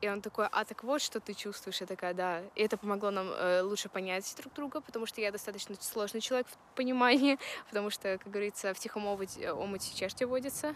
и 0.00 0.08
он 0.08 0.22
такой, 0.22 0.46
а 0.50 0.64
так 0.64 0.82
вот, 0.84 1.02
что 1.02 1.20
ты 1.20 1.34
чувствуешь. 1.34 1.80
Я 1.80 1.86
такая, 1.86 2.14
да. 2.14 2.42
И 2.54 2.62
это 2.62 2.76
помогло 2.76 3.10
нам 3.10 3.28
э, 3.30 3.62
лучше 3.62 3.88
понять 3.88 4.34
друг 4.38 4.54
друга, 4.54 4.80
потому 4.80 5.06
что 5.06 5.20
я 5.20 5.30
достаточно 5.30 5.74
сложный 5.80 6.20
человек 6.20 6.46
в 6.48 6.76
понимании, 6.76 7.38
потому 7.68 7.90
что, 7.90 8.18
как 8.18 8.30
говорится, 8.30 8.72
в 8.74 8.78
тихом 8.78 9.06
омуте, 9.06 9.94
черти 9.94 10.24
водятся. 10.24 10.74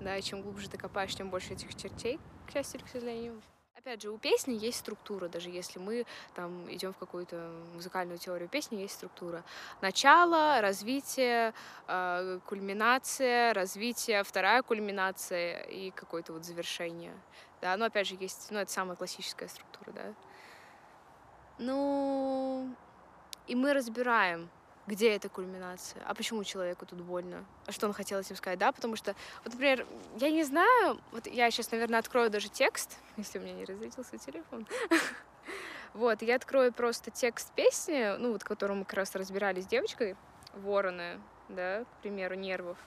Да, 0.00 0.16
и 0.16 0.22
чем 0.22 0.42
глубже 0.42 0.68
ты 0.68 0.76
копаешь, 0.76 1.14
тем 1.14 1.30
больше 1.30 1.54
этих 1.54 1.74
чертей, 1.74 2.18
к 2.46 2.52
счастью 2.52 2.80
или 2.80 2.86
к 2.86 2.90
сожалению. 2.90 3.40
Опять 3.84 4.00
же, 4.00 4.10
у 4.12 4.16
песни 4.16 4.54
есть 4.54 4.78
структура, 4.78 5.28
даже 5.28 5.50
если 5.50 5.78
мы 5.78 6.06
там 6.34 6.72
идем 6.72 6.94
в 6.94 6.96
какую-то 6.96 7.50
музыкальную 7.74 8.18
теорию 8.18 8.48
песни, 8.48 8.76
есть 8.76 8.94
структура. 8.94 9.44
Начало, 9.82 10.62
развитие, 10.62 11.52
э, 11.86 12.40
кульминация, 12.46 13.52
развитие, 13.52 14.24
вторая 14.24 14.62
кульминация 14.62 15.64
и 15.64 15.90
какое-то 15.90 16.32
вот 16.32 16.46
завершение. 16.46 17.12
Да, 17.60 17.76
но 17.76 17.84
опять 17.84 18.06
же 18.06 18.16
есть, 18.18 18.50
ну 18.50 18.58
это 18.58 18.72
самая 18.72 18.96
классическая 18.96 19.48
структура, 19.48 19.92
да. 19.92 20.14
Ну, 21.58 22.74
и 23.46 23.54
мы 23.54 23.74
разбираем, 23.74 24.48
где 24.86 25.14
эта 25.14 25.28
кульминация, 25.28 26.02
а 26.06 26.14
почему 26.14 26.44
человеку 26.44 26.86
тут 26.86 27.00
больно, 27.00 27.44
а 27.66 27.72
что 27.72 27.86
он 27.86 27.92
хотел 27.92 28.20
этим 28.20 28.36
сказать, 28.36 28.58
да, 28.58 28.72
потому 28.72 28.96
что, 28.96 29.14
вот, 29.44 29.52
например, 29.52 29.86
я 30.18 30.30
не 30.30 30.44
знаю, 30.44 31.00
вот 31.12 31.26
я 31.26 31.50
сейчас, 31.50 31.70
наверное, 31.70 31.98
открою 31.98 32.30
даже 32.30 32.48
текст, 32.48 32.98
если 33.16 33.38
у 33.38 33.42
меня 33.42 33.54
не 33.54 33.64
разрядился 33.64 34.18
телефон, 34.18 34.66
вот, 35.94 36.22
я 36.22 36.36
открою 36.36 36.72
просто 36.72 37.10
текст 37.10 37.52
песни, 37.54 38.16
ну, 38.18 38.32
вот, 38.32 38.44
которую 38.44 38.78
мы 38.78 38.84
как 38.84 38.94
раз 38.94 39.14
разбирали 39.14 39.60
с 39.60 39.66
девочкой, 39.66 40.16
Вороны, 40.54 41.20
да, 41.48 41.84
к 41.84 42.02
примеру, 42.02 42.36
нервов, 42.36 42.78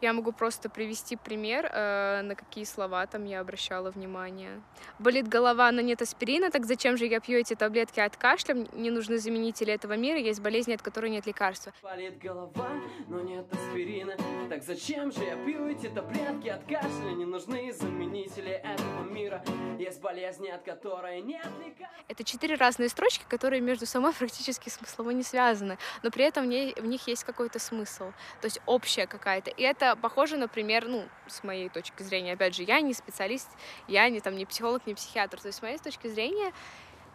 я 0.00 0.12
могу 0.12 0.32
просто 0.32 0.68
привести 0.68 1.16
пример, 1.16 1.68
э, 1.72 2.22
на 2.22 2.34
какие 2.34 2.64
слова 2.64 3.06
там 3.06 3.24
я 3.24 3.40
обращала 3.40 3.90
внимание. 3.90 4.60
Болит 4.98 5.28
голова, 5.28 5.72
но 5.72 5.80
нет 5.80 6.02
аспирина, 6.02 6.50
так 6.50 6.66
зачем 6.66 6.96
же 6.96 7.06
я 7.06 7.20
пью 7.20 7.38
эти 7.38 7.54
таблетки 7.54 8.00
от 8.00 8.16
кашля? 8.16 8.54
Не 8.72 8.90
нужны 8.90 9.18
заменители 9.18 9.72
этого 9.72 9.94
мира, 9.94 10.18
есть 10.18 10.40
болезни, 10.40 10.74
от 10.74 10.82
которых 10.82 11.10
нет 11.10 11.26
лекарства. 11.26 11.72
Болит 11.82 12.18
голова, 12.18 12.70
но 13.08 13.20
нет 13.20 13.46
аспирина, 13.52 14.14
так 14.48 14.62
зачем 14.62 15.10
же 15.10 15.24
я 15.24 15.36
пью 15.44 15.66
эти 15.68 15.88
таблетки 15.88 16.48
от 16.48 16.64
кашля? 16.64 17.12
Не 17.16 17.24
нужны 17.24 17.72
заменители 17.72 18.52
этого 18.52 19.02
мира, 19.02 19.42
есть 19.78 20.00
болезни, 20.00 20.48
от 20.48 20.62
которой 20.62 21.20
нет 21.20 21.46
лекарства. 21.64 22.04
Это 22.08 22.24
четыре 22.24 22.54
разные 22.54 22.88
строчки, 22.88 23.24
которые 23.28 23.60
между 23.60 23.86
собой 23.86 24.12
практически 24.18 24.68
смыслово 24.68 25.10
не 25.10 25.22
связаны, 25.22 25.78
но 26.02 26.10
при 26.10 26.24
этом 26.24 26.44
в 26.44 26.86
них 26.86 27.08
есть 27.08 27.24
какой-то 27.24 27.58
смысл, 27.58 28.12
то 28.40 28.44
есть 28.44 28.60
общая 28.66 29.06
какая-то. 29.06 29.50
И 29.50 29.62
это 29.62 29.87
похоже, 29.96 30.36
например, 30.36 30.86
ну, 30.88 31.08
с 31.26 31.42
моей 31.44 31.68
точки 31.68 32.02
зрения, 32.02 32.32
опять 32.32 32.54
же, 32.54 32.62
я 32.62 32.80
не 32.80 32.94
специалист, 32.94 33.48
я 33.86 34.08
не 34.08 34.20
там 34.20 34.36
не 34.36 34.46
психолог, 34.46 34.86
не 34.86 34.94
психиатр, 34.94 35.40
то 35.40 35.48
есть 35.48 35.58
с 35.58 35.62
моей 35.62 35.78
точки 35.78 36.08
зрения 36.08 36.52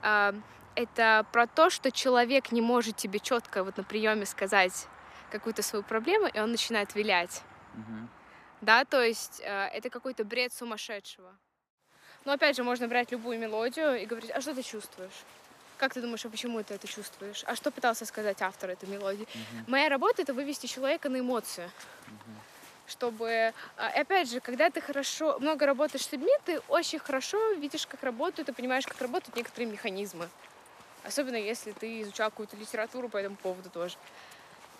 э, 0.01 0.34
это 0.75 1.25
про 1.32 1.48
то, 1.48 1.70
что 1.70 1.92
человек 1.92 2.51
не 2.51 2.62
может 2.62 2.98
тебе 2.98 3.20
четко 3.20 3.63
вот 3.63 3.77
на 3.77 3.84
приеме 3.84 4.25
сказать 4.25 4.88
какую-то 5.32 5.63
свою 5.63 5.84
проблему, 5.84 6.27
и 6.27 6.39
он 6.39 6.51
начинает 6.51 6.96
вилять. 6.96 7.42
Mm-hmm. 7.75 8.08
Да, 8.62 8.86
то 8.86 9.01
есть 9.01 9.42
э, 9.44 9.68
это 9.74 9.89
какой-то 9.89 10.24
бред 10.24 10.53
сумасшедшего. 10.53 11.36
Но 12.25 12.34
опять 12.34 12.56
же, 12.56 12.63
можно 12.63 12.88
брать 12.88 13.12
любую 13.12 13.38
мелодию 13.38 14.01
и 14.01 14.06
говорить, 14.06 14.32
а 14.32 14.39
что 14.42 14.56
ты 14.56 14.63
чувствуешь? 14.63 15.25
Как 15.77 15.94
ты 15.94 16.01
думаешь, 16.01 16.25
а 16.25 16.30
почему 16.30 16.63
ты 16.63 16.75
это 16.75 16.88
чувствуешь? 16.88 17.44
А 17.46 17.56
что 17.56 17.72
пытался 17.72 18.06
сказать 18.06 18.42
автор 18.42 18.70
этой 18.70 18.88
мелодии? 18.88 19.24
Uh-huh. 19.24 19.63
Моя 19.68 19.89
работа 19.89 20.22
это 20.22 20.34
вывести 20.34 20.68
человека 20.68 21.10
на 21.10 21.20
эмоцию. 21.20 21.68
Uh-huh. 21.68 22.53
Чтобы, 22.88 23.54
а, 23.78 23.90
и 23.90 24.00
опять 24.00 24.30
же, 24.30 24.40
когда 24.40 24.70
ты 24.70 24.82
хорошо, 24.82 25.40
много 25.40 25.66
работаешь 25.66 26.06
с 26.06 26.12
людьми, 26.12 26.32
ты 26.46 26.60
очень 26.68 27.00
хорошо 27.00 27.54
видишь, 27.54 27.88
как 27.88 28.04
работают, 28.04 28.50
и 28.50 28.52
понимаешь, 28.52 28.86
как 28.86 29.00
работают 29.02 29.36
некоторые 29.36 29.72
механизмы. 29.72 30.30
Особенно 31.04 31.36
если 31.36 31.72
ты 31.72 32.02
изучал 32.02 32.30
какую-то 32.30 32.56
литературу 32.58 33.10
по 33.10 33.18
этому 33.18 33.36
поводу 33.36 33.70
тоже. 33.70 33.98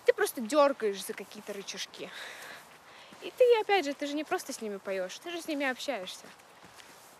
Ты 0.04 0.12
просто 0.12 0.40
дергаешь 0.40 1.04
за 1.04 1.14
какие-то 1.14 1.52
рычажки. 1.52 2.10
И 3.22 3.32
ты, 3.36 3.44
опять 3.60 3.84
же, 3.86 3.94
ты 3.94 4.06
же 4.06 4.14
не 4.14 4.24
просто 4.24 4.52
с 4.52 4.60
ними 4.60 4.76
поешь, 4.76 5.18
ты 5.18 5.30
же 5.30 5.40
с 5.40 5.48
ними 5.48 5.66
общаешься. 5.66 6.26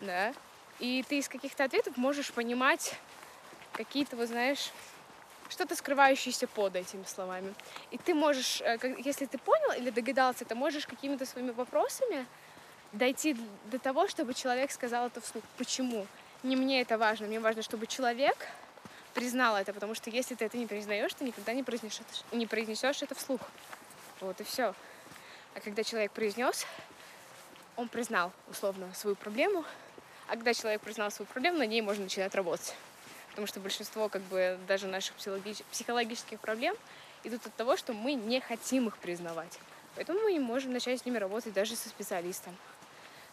Да? 0.01 0.33
И 0.79 1.03
ты 1.07 1.19
из 1.19 1.29
каких-то 1.29 1.63
ответов 1.63 1.97
можешь 1.97 2.31
понимать 2.31 2.95
какие-то, 3.73 4.15
вот 4.15 4.27
знаешь, 4.27 4.71
что-то 5.49 5.75
скрывающееся 5.75 6.47
под 6.47 6.75
этими 6.75 7.03
словами. 7.03 7.53
И 7.91 7.97
ты 7.97 8.13
можешь, 8.13 8.61
э, 8.61 8.77
если 9.03 9.25
ты 9.25 9.37
понял 9.37 9.71
или 9.77 9.89
догадался, 9.89 10.45
ты 10.45 10.55
можешь 10.55 10.87
какими-то 10.87 11.25
своими 11.25 11.51
вопросами 11.51 12.25
дойти 12.91 13.37
до 13.65 13.79
того, 13.79 14.07
чтобы 14.07 14.33
человек 14.33 14.71
сказал 14.71 15.07
это 15.07 15.21
вслух. 15.21 15.43
Почему? 15.57 16.07
Не 16.43 16.55
мне 16.55 16.81
это 16.81 16.97
важно, 16.97 17.27
мне 17.27 17.39
важно, 17.39 17.61
чтобы 17.61 17.87
человек 17.87 18.37
признал 19.13 19.55
это, 19.55 19.73
потому 19.73 19.95
что 19.95 20.09
если 20.09 20.35
ты 20.35 20.45
это 20.45 20.57
не 20.57 20.67
признаешь, 20.67 21.13
ты 21.13 21.23
никогда 21.23 21.53
не 21.53 21.63
произнесешь, 21.63 22.05
не 22.31 22.45
произнесешь 22.45 23.01
это 23.01 23.15
вслух. 23.15 23.41
Вот 24.19 24.39
и 24.41 24.43
все. 24.43 24.73
А 25.53 25.59
когда 25.61 25.83
человек 25.83 26.11
произнес, 26.11 26.65
он 27.75 27.87
признал 27.87 28.31
условно 28.49 28.93
свою 28.93 29.15
проблему, 29.15 29.63
а 30.27 30.31
когда 30.31 30.53
человек 30.53 30.81
признал 30.81 31.11
свою 31.11 31.27
проблему, 31.27 31.59
на 31.59 31.65
ней 31.65 31.81
можно 31.81 32.03
начинать 32.03 32.33
работать 32.35 32.75
потому 33.35 33.47
что 33.47 33.59
большинство 33.59 34.07
как 34.07 34.21
бы 34.21 34.57
даже 34.65 34.87
наших 34.87 35.13
психологических 35.17 36.39
проблем 36.39 36.73
идут 37.25 37.45
от 37.45 37.53
того, 37.55 37.75
что 37.75 37.91
мы 37.91 38.13
не 38.13 38.39
хотим 38.39 38.87
их 38.87 38.97
признавать. 38.97 39.59
Поэтому 39.95 40.21
мы 40.21 40.31
не 40.31 40.39
можем 40.39 40.71
начать 40.71 41.01
с 41.01 41.05
ними 41.05 41.17
работать 41.17 41.51
даже 41.51 41.75
со 41.75 41.89
специалистом. 41.89 42.55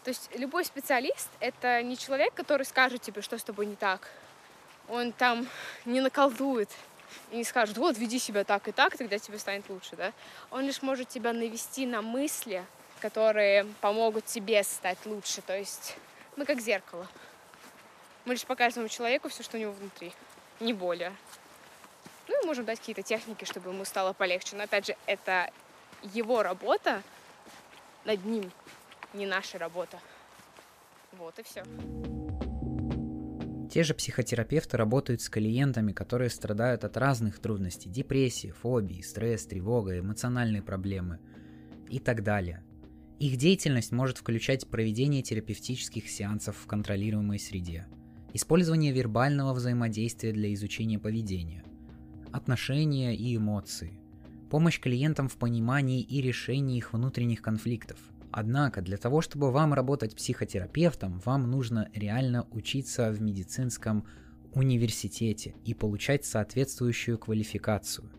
То 0.03 0.09
есть 0.09 0.29
любой 0.35 0.65
специалист— 0.65 1.29
это 1.39 1.81
не 1.83 1.97
человек, 1.97 2.33
который 2.33 2.63
скажет 2.65 3.01
тебе, 3.01 3.21
что 3.21 3.37
с 3.37 3.43
тобой 3.45 3.65
не 3.65 3.77
так. 3.77 4.09
Он 4.89 5.13
там 5.13 5.47
не 5.85 6.01
наколдует 6.01 6.69
и 7.31 7.37
не 7.37 7.45
скажет, 7.45 7.77
вот, 7.77 7.97
веди 7.97 8.19
себя 8.19 8.43
так 8.43 8.67
и 8.67 8.73
так, 8.73 8.97
тогда 8.97 9.17
тебе 9.17 9.39
станет 9.39 9.69
лучше, 9.69 9.95
да? 9.95 10.11
Он 10.51 10.65
лишь 10.65 10.81
может 10.81 11.07
тебя 11.07 11.31
навести 11.31 11.85
на 11.85 12.01
мысли, 12.01 12.65
которые 12.99 13.65
помогут 13.79 14.25
тебе 14.25 14.63
стать 14.63 14.97
лучше. 15.05 15.41
То 15.41 15.57
есть 15.57 15.95
мы 16.35 16.43
как 16.43 16.59
зеркало. 16.59 17.07
Мы 18.25 18.33
лишь 18.33 18.45
показываем 18.45 18.89
человеку 18.89 19.27
все, 19.27 19.43
что 19.43 19.57
у 19.57 19.59
него 19.59 19.73
внутри, 19.73 20.13
не 20.61 20.71
более. 20.73 21.11
Ну 22.29 22.41
и 22.41 22.45
можем 22.45 22.63
дать 22.63 22.79
какие-то 22.79 23.01
техники, 23.01 23.43
чтобы 23.43 23.71
ему 23.71 23.83
стало 23.83 24.13
полегче. 24.13 24.55
Но 24.55 24.63
опять 24.63 24.87
же, 24.87 24.95
это 25.07 25.51
его 26.13 26.41
работа 26.41 27.03
над 28.05 28.23
ним, 28.23 28.49
не 29.13 29.25
наша 29.25 29.57
работа. 29.57 29.99
Вот 31.11 31.37
и 31.37 31.43
все. 31.43 31.63
Те 33.69 33.83
же 33.83 33.93
психотерапевты 33.93 34.77
работают 34.77 35.21
с 35.21 35.29
клиентами, 35.29 35.91
которые 35.91 36.29
страдают 36.29 36.85
от 36.85 36.95
разных 36.95 37.39
трудностей, 37.39 37.89
депрессии, 37.89 38.51
фобии, 38.51 39.01
стресс, 39.01 39.45
тревога, 39.45 39.99
эмоциональные 39.99 40.61
проблемы 40.61 41.19
и 41.89 41.99
так 41.99 42.23
далее. 42.23 42.63
Их 43.19 43.35
деятельность 43.35 43.91
может 43.91 44.17
включать 44.17 44.69
проведение 44.69 45.23
терапевтических 45.23 46.09
сеансов 46.09 46.55
в 46.57 46.67
контролируемой 46.67 47.39
среде– 47.39 47.85
Использование 48.35 48.91
вербального 48.91 49.53
взаимодействия 49.53 50.31
для 50.31 50.51
изучения 50.55 50.97
поведения. 50.97 51.63
Отношения 52.31 53.15
и 53.15 53.37
эмоции. 53.37 53.99
Помощь 54.49 54.79
клиентам 54.79 55.29
в 55.29 55.37
понимании 55.37 56.01
и 56.01 56.19
решении 56.19 56.77
их 56.77 56.93
внутренних 56.93 57.43
конфликтов. 57.43 57.99
Однако 58.31 58.81
для 58.81 58.97
того, 58.97 59.21
чтобы 59.21 59.51
вам 59.51 59.75
работать 59.75 60.15
психотерапевтом, 60.15 61.19
вам 61.23 61.51
нужно 61.51 61.91
реально 61.93 62.47
учиться 62.49 63.11
в 63.11 63.21
медицинском 63.21 64.07
университете 64.55 65.53
и 65.63 65.75
получать 65.75 66.25
соответствующую 66.25 67.19
квалификацию. 67.19 68.09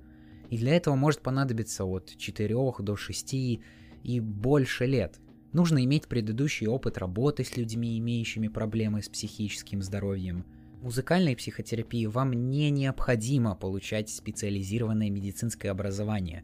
И 0.49 0.57
для 0.57 0.77
этого 0.77 0.95
может 0.95 1.23
понадобиться 1.23 1.85
от 1.85 2.17
4 2.17 2.55
до 2.79 2.95
6 2.95 3.35
и 3.35 4.21
больше 4.21 4.87
лет. 4.87 5.19
Нужно 5.55 5.85
иметь 5.85 6.09
предыдущий 6.09 6.67
опыт 6.67 6.99
работы 6.99 7.45
с 7.45 7.57
людьми, 7.57 7.97
имеющими 7.97 8.49
проблемы 8.49 9.03
с 9.03 9.09
психическим 9.09 9.83
здоровьем. 9.83 10.45
Музыкальной 10.83 11.37
психотерапии 11.37 12.07
вам 12.07 12.33
не 12.33 12.71
необходимо 12.71 13.55
получать 13.55 14.11
специализированное 14.11 15.11
медицинское 15.11 15.71
образование. 15.71 16.43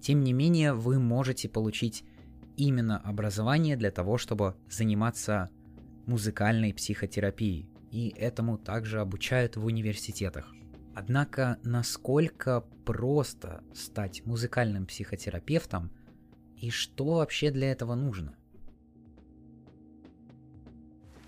Тем 0.00 0.22
не 0.22 0.32
менее, 0.32 0.72
вы 0.72 1.00
можете 1.00 1.48
получить 1.48 2.04
именно 2.56 2.98
образование 2.98 3.76
для 3.76 3.90
того, 3.90 4.18
чтобы 4.18 4.54
заниматься 4.70 5.50
музыкальной 6.06 6.72
психотерапией. 6.72 7.68
И 7.90 8.14
этому 8.16 8.56
также 8.56 9.00
обучают 9.00 9.56
в 9.56 9.64
университетах. 9.64 10.54
Однако, 10.94 11.58
насколько 11.64 12.60
просто 12.84 13.64
стать 13.74 14.24
музыкальным 14.24 14.86
психотерапевтом 14.86 15.90
и 16.56 16.70
что 16.70 17.16
вообще 17.16 17.50
для 17.50 17.72
этого 17.72 17.96
нужно? 17.96 18.36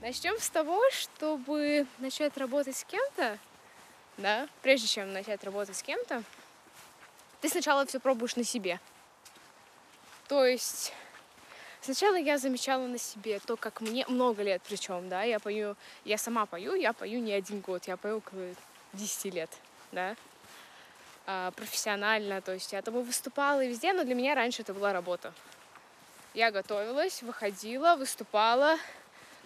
Начнем 0.07 0.39
с 0.39 0.49
того, 0.51 0.81
чтобы 0.93 1.85
начать 1.99 2.37
работать 2.37 2.77
с 2.77 2.85
кем-то, 2.85 3.41
да, 4.17 4.49
прежде 4.63 4.87
чем 4.87 5.13
начать 5.13 5.43
работать 5.43 5.77
с 5.77 5.83
кем-то, 5.83 6.23
ты 7.41 7.49
сначала 7.49 7.85
все 7.87 7.99
пробуешь 7.99 8.37
на 8.37 8.45
себе. 8.45 8.79
То 10.29 10.47
есть 10.47 10.93
сначала 11.81 12.15
я 12.15 12.39
замечала 12.39 12.87
на 12.87 12.99
себе 12.99 13.41
то, 13.41 13.57
как 13.57 13.81
мне 13.81 14.07
много 14.07 14.45
лет 14.45 14.63
причем, 14.69 15.09
да, 15.09 15.25
я 15.25 15.41
пою, 15.41 15.75
я 16.05 16.19
сама 16.19 16.47
пою, 16.47 16.77
я 16.77 16.93
пою 16.93 17.19
не 17.19 17.33
один 17.33 17.59
год, 17.59 17.89
я 17.89 17.97
пою 17.97 18.19
около 18.19 18.55
10 18.93 19.35
лет, 19.35 19.51
да, 19.91 20.15
а, 21.27 21.51
профессионально, 21.51 22.41
то 22.43 22.53
есть 22.53 22.73
я 22.73 22.81
там 22.81 23.03
выступала 23.03 23.65
и 23.65 23.69
везде, 23.71 23.93
но 23.93 24.05
для 24.05 24.15
меня 24.15 24.37
раньше 24.37 24.63
это 24.63 24.73
была 24.73 24.93
работа. 24.93 25.35
Я 26.33 26.53
готовилась, 26.53 27.23
выходила, 27.23 27.97
выступала, 27.97 28.79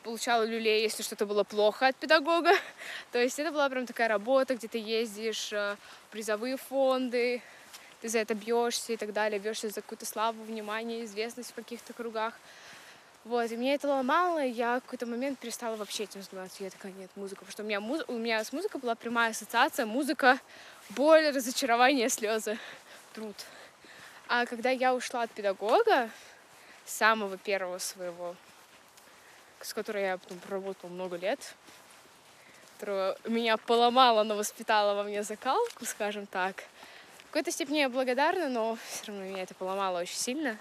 получала 0.02 0.44
люлей, 0.44 0.82
если 0.82 1.02
что-то 1.02 1.26
было 1.26 1.44
плохо 1.44 1.88
от 1.88 1.96
педагога. 1.96 2.52
То 3.12 3.18
есть 3.18 3.38
это 3.38 3.50
была 3.52 3.68
прям 3.68 3.86
такая 3.86 4.08
работа, 4.08 4.54
где 4.54 4.68
ты 4.68 4.78
ездишь, 4.78 5.52
э, 5.52 5.76
призовые 6.10 6.56
фонды, 6.56 7.42
ты 8.00 8.08
за 8.08 8.18
это 8.18 8.34
бьешься 8.34 8.92
и 8.92 8.96
так 8.96 9.12
далее, 9.12 9.38
бьешься 9.38 9.68
за 9.68 9.82
какую-то 9.82 10.06
славу, 10.06 10.42
внимание, 10.42 11.04
известность 11.04 11.50
в 11.50 11.54
каких-то 11.54 11.92
кругах. 11.92 12.34
Вот, 13.24 13.50
и 13.52 13.56
меня 13.56 13.74
это 13.74 13.86
ломало, 13.88 14.42
и 14.42 14.50
я 14.50 14.78
в 14.78 14.82
какой-то 14.82 15.04
момент 15.04 15.38
перестала 15.38 15.76
вообще 15.76 16.04
этим 16.04 16.22
заниматься. 16.22 16.64
Я 16.64 16.70
такая, 16.70 16.92
нет, 16.92 17.10
музыка. 17.16 17.40
Потому 17.40 17.52
что 17.52 17.62
у 17.62 17.66
меня, 17.66 17.80
муз... 17.80 18.02
у 18.08 18.14
меня 18.14 18.42
с 18.42 18.52
музыкой 18.52 18.80
была 18.80 18.94
прямая 18.94 19.30
ассоциация. 19.30 19.84
Музыка, 19.84 20.38
боль, 20.90 21.28
разочарование, 21.28 22.08
слезы, 22.08 22.58
труд. 23.12 23.36
А 24.26 24.46
когда 24.46 24.70
я 24.70 24.94
ушла 24.94 25.22
от 25.22 25.30
педагога, 25.32 26.08
самого 26.86 27.36
первого 27.36 27.78
своего 27.78 28.36
с 29.60 29.74
которой 29.74 30.02
я 30.04 30.18
потом 30.18 30.38
проработала 30.38 30.90
много 30.90 31.16
лет, 31.16 31.54
которая 32.74 33.16
меня 33.24 33.56
поломала, 33.56 34.22
но 34.22 34.36
воспитала 34.36 34.94
во 34.94 35.02
мне 35.02 35.22
закалку, 35.22 35.84
скажем 35.84 36.26
так. 36.26 36.64
В 37.18 37.32
какой-то 37.32 37.50
степени 37.50 37.78
я 37.78 37.88
благодарна, 37.88 38.48
но 38.48 38.76
все 38.88 39.06
равно 39.08 39.24
меня 39.24 39.42
это 39.42 39.54
поломало 39.54 40.00
очень 40.00 40.16
сильно. 40.16 40.56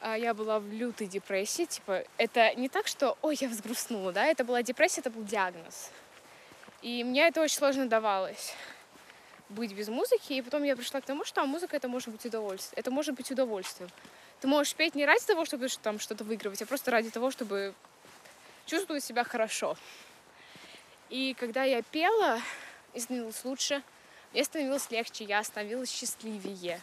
А 0.00 0.16
я 0.16 0.34
была 0.34 0.58
в 0.58 0.72
лютой 0.72 1.06
депрессии, 1.06 1.64
типа, 1.64 2.04
это 2.16 2.54
не 2.54 2.68
так, 2.68 2.86
что, 2.86 3.16
ой, 3.22 3.36
я 3.40 3.48
взгрустнула, 3.48 4.12
да, 4.12 4.26
это 4.26 4.44
была 4.44 4.62
депрессия, 4.62 5.00
это 5.00 5.10
был 5.10 5.22
диагноз. 5.22 5.90
И 6.82 7.04
мне 7.04 7.28
это 7.28 7.40
очень 7.40 7.56
сложно 7.56 7.86
давалось 7.86 8.54
быть 9.52 9.72
без 9.72 9.88
музыки, 9.88 10.32
и 10.32 10.42
потом 10.42 10.62
я 10.64 10.74
пришла 10.74 11.00
к 11.00 11.04
тому, 11.04 11.24
что 11.24 11.42
а 11.42 11.46
музыка 11.46 11.76
это 11.76 11.88
может 11.88 12.08
быть 12.08 12.24
удовольствие, 12.24 12.78
это 12.78 12.90
может 12.90 13.14
быть 13.14 13.30
удовольствием. 13.30 13.90
Ты 14.42 14.48
можешь 14.48 14.74
петь 14.74 14.96
не 14.96 15.06
ради 15.06 15.24
того, 15.24 15.44
чтобы 15.44 15.68
там 15.68 16.00
что-то 16.00 16.24
выигрывать, 16.24 16.60
а 16.60 16.66
просто 16.66 16.90
ради 16.90 17.10
того, 17.10 17.30
чтобы 17.30 17.74
чувствовать 18.66 19.04
себя 19.04 19.22
хорошо. 19.22 19.76
И 21.10 21.36
когда 21.38 21.62
я 21.62 21.80
пела, 21.80 22.40
мне 22.92 23.02
становилось 23.02 23.44
лучше, 23.44 23.84
мне 24.32 24.42
становилось 24.42 24.90
легче, 24.90 25.22
я 25.22 25.44
становилась 25.44 25.92
счастливее. 25.92 26.80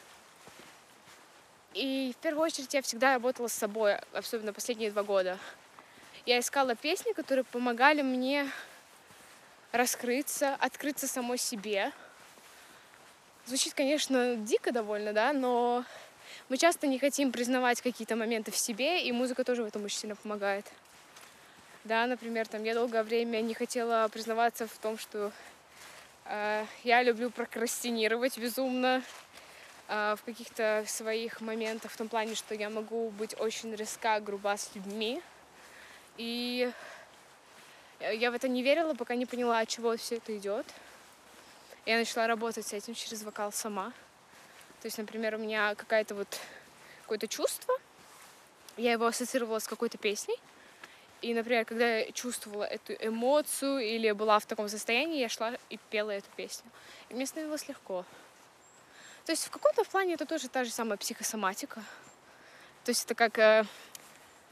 И 1.73 2.15
в 2.17 2.21
первую 2.21 2.45
очередь 2.45 2.73
я 2.73 2.81
всегда 2.81 3.15
работала 3.15 3.49
с 3.49 3.53
собой, 3.53 3.97
особенно 4.13 4.53
последние 4.53 4.91
два 4.91 5.03
года. 5.03 5.37
Я 6.25 6.39
искала 6.39 6.75
песни, 6.75 7.11
которые 7.11 7.43
помогали 7.43 8.03
мне 8.03 8.49
раскрыться, 9.73 10.55
открыться 10.61 11.09
самой 11.09 11.37
себе. 11.37 11.91
Звучит, 13.47 13.73
конечно, 13.73 14.37
дико 14.37 14.71
довольно, 14.71 15.11
да, 15.11 15.33
но 15.33 15.83
мы 16.49 16.57
часто 16.57 16.88
не 16.88 16.97
хотим 16.97 17.31
признавать 17.31 17.79
какие-то 17.81 18.15
моменты 18.15 18.51
в 18.51 18.57
себе, 18.57 19.03
и 19.03 19.12
музыка 19.12 19.43
тоже 19.43 19.63
в 19.63 19.67
этом 19.67 19.85
очень 19.85 19.99
сильно 19.99 20.15
помогает. 20.15 20.65
Да, 21.83 22.07
например, 22.07 22.47
там 22.47 22.63
я 22.63 22.73
долгое 22.73 23.03
время 23.03 23.41
не 23.41 23.53
хотела 23.53 24.07
признаваться 24.12 24.67
в 24.67 24.77
том, 24.79 24.97
что 24.97 25.31
э, 26.25 26.65
я 26.83 27.03
люблю 27.03 27.29
прокрастинировать 27.29 28.38
безумно, 28.38 29.03
э, 29.88 30.15
в 30.19 30.23
каких-то 30.23 30.83
своих 30.88 31.39
моментах, 31.39 31.91
в 31.91 31.97
том 31.97 32.09
плане, 32.09 32.33
что 32.33 32.55
я 32.55 32.69
могу 32.69 33.12
быть 33.12 33.39
очень 33.39 33.73
резка, 33.75 34.19
груба 34.19 34.57
с 34.57 34.71
людьми. 34.73 35.21
И 36.17 36.71
я 37.99 38.31
в 38.31 38.33
это 38.33 38.47
не 38.47 38.63
верила, 38.63 38.93
пока 38.95 39.15
не 39.15 39.25
поняла, 39.25 39.59
от 39.59 39.69
чего 39.69 39.95
все 39.97 40.17
это 40.17 40.35
идет. 40.35 40.65
Я 41.85 41.97
начала 41.97 42.27
работать 42.27 42.67
с 42.67 42.73
этим 42.73 42.93
через 42.95 43.23
вокал 43.23 43.51
сама. 43.51 43.93
То 44.81 44.85
есть, 44.85 44.97
например, 44.97 45.35
у 45.35 45.37
меня 45.37 45.75
какая-то 45.75 46.15
вот 46.15 46.39
какое-то 47.01 47.27
чувство, 47.27 47.73
я 48.77 48.93
его 48.93 49.07
ассоциировала 49.07 49.59
с 49.59 49.67
какой-то 49.67 49.97
песней, 49.97 50.39
и, 51.21 51.33
например, 51.33 51.65
когда 51.65 51.97
я 51.97 52.11
чувствовала 52.11 52.63
эту 52.63 52.93
эмоцию 52.93 53.79
или 53.79 54.11
была 54.11 54.39
в 54.39 54.45
таком 54.45 54.69
состоянии, 54.69 55.19
я 55.19 55.27
шла 55.27 55.53
и 55.69 55.77
пела 55.89 56.11
эту 56.11 56.27
песню. 56.37 56.69
И 57.09 57.13
мне 57.13 57.25
становилось 57.25 57.67
легко. 57.67 58.05
То 59.25 59.33
есть 59.33 59.45
в 59.45 59.51
каком-то 59.51 59.83
плане 59.83 60.13
это 60.13 60.25
тоже 60.25 60.47
та 60.47 60.63
же 60.63 60.71
самая 60.71 60.97
психосоматика. 60.97 61.83
То 62.85 62.91
есть 62.91 63.03
это 63.03 63.15
как 63.15 63.37
э, 63.37 63.65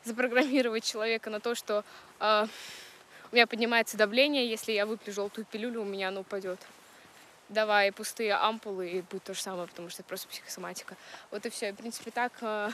запрограммировать 0.04 0.84
человека 0.84 1.30
на 1.30 1.40
то, 1.40 1.56
что 1.56 1.86
э, 2.20 2.48
у 3.32 3.36
меня 3.36 3.48
поднимается 3.48 3.96
давление, 3.96 4.50
если 4.50 4.74
я 4.74 4.86
выпью 4.86 5.14
желтую 5.14 5.46
пилюлю, 5.46 5.82
у 5.82 5.86
меня 5.86 6.10
оно 6.10 6.22
упадет. 6.22 6.60
Давай 7.50 7.92
пустые 7.92 8.34
ампулы, 8.34 8.90
и 8.90 9.02
будет 9.02 9.24
то 9.24 9.34
же 9.34 9.42
самое, 9.42 9.68
потому 9.68 9.90
что 9.90 10.02
это 10.02 10.10
просто 10.10 10.28
психосоматика. 10.28 10.96
Вот 11.32 11.46
и 11.46 11.50
все. 11.50 11.72
В 11.72 11.78
принципе, 11.78 12.12
так 12.12 12.34
э, 12.42 12.72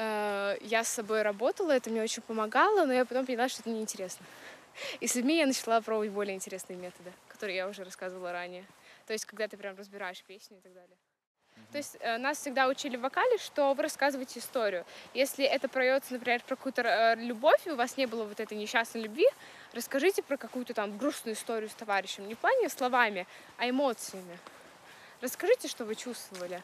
Э, 0.00 0.56
я 0.60 0.84
с 0.84 0.88
собой 0.88 1.22
работала, 1.22 1.72
это 1.72 1.90
мне 1.90 2.00
очень 2.00 2.22
помогало, 2.22 2.86
но 2.86 2.92
я 2.92 3.04
потом 3.04 3.26
поняла, 3.26 3.48
что 3.48 3.62
это 3.62 3.70
неинтересно. 3.70 4.24
И 5.00 5.08
с 5.08 5.16
людьми 5.16 5.36
я 5.36 5.46
начала 5.46 5.80
пробовать 5.80 6.10
более 6.10 6.36
интересные 6.36 6.76
методы, 6.76 7.12
которые 7.26 7.56
я 7.56 7.68
уже 7.68 7.82
рассказывала 7.82 8.30
ранее. 8.30 8.64
То 9.06 9.12
есть, 9.12 9.24
когда 9.24 9.48
ты 9.48 9.56
прям 9.56 9.76
разбираешь 9.76 10.22
песню 10.22 10.58
и 10.58 10.60
так 10.60 10.72
далее. 10.72 10.96
То 11.72 11.78
есть 11.78 11.98
э, 12.00 12.16
нас 12.16 12.38
всегда 12.38 12.66
учили 12.66 12.96
в 12.96 13.00
вокале, 13.00 13.36
что 13.38 13.74
вы 13.74 13.82
рассказываете 13.82 14.40
историю. 14.40 14.86
Если 15.12 15.44
это 15.44 15.68
проется, 15.68 16.14
например, 16.14 16.42
про 16.42 16.56
какую-то 16.56 16.82
э, 16.82 17.16
любовь, 17.16 17.66
и 17.66 17.70
у 17.70 17.76
вас 17.76 17.96
не 17.98 18.06
было 18.06 18.24
вот 18.24 18.40
этой 18.40 18.56
несчастной 18.56 19.02
любви, 19.02 19.26
расскажите 19.74 20.22
про 20.22 20.38
какую-то 20.38 20.72
там 20.72 20.96
грустную 20.96 21.34
историю 21.34 21.68
с 21.68 21.74
товарищем. 21.74 22.26
Не 22.26 22.34
в 22.34 22.38
плане 22.38 22.70
словами, 22.70 23.26
а 23.58 23.68
эмоциями. 23.68 24.38
Расскажите, 25.20 25.68
что 25.68 25.84
вы 25.84 25.94
чувствовали. 25.94 26.62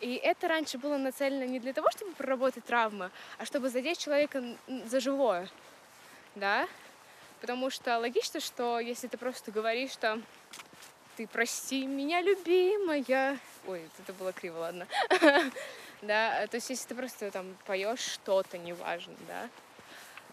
И 0.00 0.14
это 0.14 0.46
раньше 0.46 0.78
было 0.78 0.98
нацелено 0.98 1.44
не 1.44 1.58
для 1.58 1.72
того, 1.72 1.90
чтобы 1.90 2.12
проработать 2.12 2.64
травмы, 2.64 3.10
а 3.38 3.46
чтобы 3.46 3.70
задеть 3.70 3.98
человека 3.98 4.44
за 4.84 5.00
живое, 5.00 5.48
да? 6.34 6.68
Потому 7.40 7.70
что 7.70 7.98
логично, 7.98 8.40
что 8.40 8.78
если 8.78 9.08
ты 9.08 9.16
просто 9.16 9.50
говоришь, 9.52 9.92
что 9.92 10.20
ты 11.16 11.26
прости 11.26 11.86
меня, 11.86 12.20
любимая... 12.20 13.38
Ой, 13.66 13.88
это 13.98 14.12
было 14.12 14.32
криво, 14.32 14.58
ладно. 14.58 14.86
да, 16.02 16.46
то 16.46 16.56
есть 16.56 16.70
если 16.70 16.88
ты 16.88 16.94
просто 16.94 17.30
там 17.30 17.56
поешь 17.66 18.00
что-то, 18.00 18.58
неважно, 18.58 19.14
да, 19.26 19.48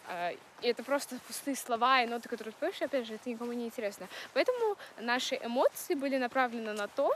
а, 0.08 0.32
и 0.62 0.68
это 0.68 0.84
просто 0.84 1.18
пустые 1.28 1.56
слова 1.56 2.04
и 2.04 2.08
ноты, 2.08 2.28
которые 2.28 2.54
ты 2.54 2.60
поешь, 2.60 2.82
опять 2.82 3.08
же, 3.08 3.16
это 3.16 3.30
никому 3.30 3.54
не 3.54 3.66
интересно. 3.66 4.08
Поэтому 4.34 4.78
наши 5.00 5.36
эмоции 5.36 5.96
были 5.96 6.18
направлены 6.18 6.74
на 6.74 6.88
то, 6.88 7.12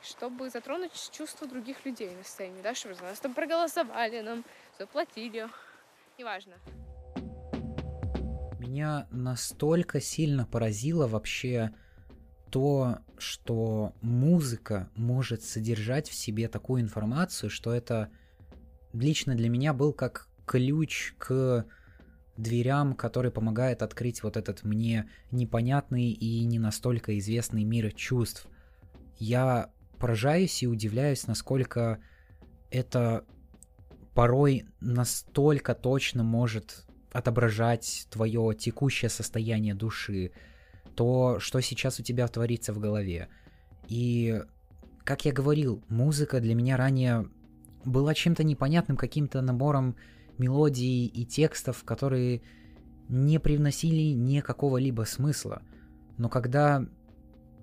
чтобы 0.00 0.48
затронуть 0.48 0.92
чувства 1.12 1.48
других 1.48 1.84
людей 1.84 2.14
на 2.14 2.22
сцене, 2.22 2.62
да, 2.62 2.74
чтобы 2.74 2.94
за 2.94 3.02
нас 3.02 3.18
там 3.18 3.34
проголосовали, 3.34 4.20
нам 4.20 4.44
заплатили, 4.78 5.48
неважно. 6.18 6.54
Меня 8.58 9.08
настолько 9.10 10.00
сильно 10.00 10.46
поразило 10.46 11.08
вообще 11.08 11.72
то, 12.52 12.98
что 13.16 13.94
музыка 14.02 14.90
может 14.94 15.42
содержать 15.42 16.10
в 16.10 16.14
себе 16.14 16.48
такую 16.48 16.82
информацию, 16.82 17.48
что 17.48 17.72
это 17.72 18.10
лично 18.92 19.34
для 19.34 19.48
меня 19.48 19.72
был 19.72 19.94
как 19.94 20.28
ключ 20.44 21.14
к 21.16 21.64
дверям, 22.36 22.94
который 22.94 23.30
помогает 23.30 23.80
открыть 23.82 24.22
вот 24.22 24.36
этот 24.36 24.64
мне 24.64 25.08
непонятный 25.30 26.10
и 26.10 26.44
не 26.44 26.58
настолько 26.58 27.18
известный 27.18 27.64
мир 27.64 27.90
чувств. 27.94 28.46
Я 29.18 29.70
поражаюсь 29.98 30.62
и 30.62 30.66
удивляюсь, 30.66 31.26
насколько 31.26 32.00
это 32.70 33.24
порой 34.14 34.66
настолько 34.80 35.74
точно 35.74 36.22
может 36.22 36.84
отображать 37.12 38.08
твое 38.10 38.54
текущее 38.58 39.08
состояние 39.08 39.74
души, 39.74 40.32
то, 40.94 41.38
что 41.40 41.60
сейчас 41.60 42.00
у 42.00 42.02
тебя 42.02 42.26
творится 42.28 42.72
в 42.72 42.78
голове. 42.78 43.28
И, 43.88 44.42
как 45.04 45.24
я 45.24 45.32
говорил, 45.32 45.82
музыка 45.88 46.40
для 46.40 46.54
меня 46.54 46.76
ранее 46.76 47.28
была 47.84 48.14
чем-то 48.14 48.44
непонятным, 48.44 48.96
каким-то 48.96 49.40
набором 49.42 49.96
мелодий 50.38 51.06
и 51.06 51.24
текстов, 51.24 51.84
которые 51.84 52.42
не 53.08 53.38
привносили 53.38 54.12
никакого 54.12 54.78
либо 54.78 55.02
смысла. 55.02 55.62
Но 56.16 56.28
когда 56.28 56.86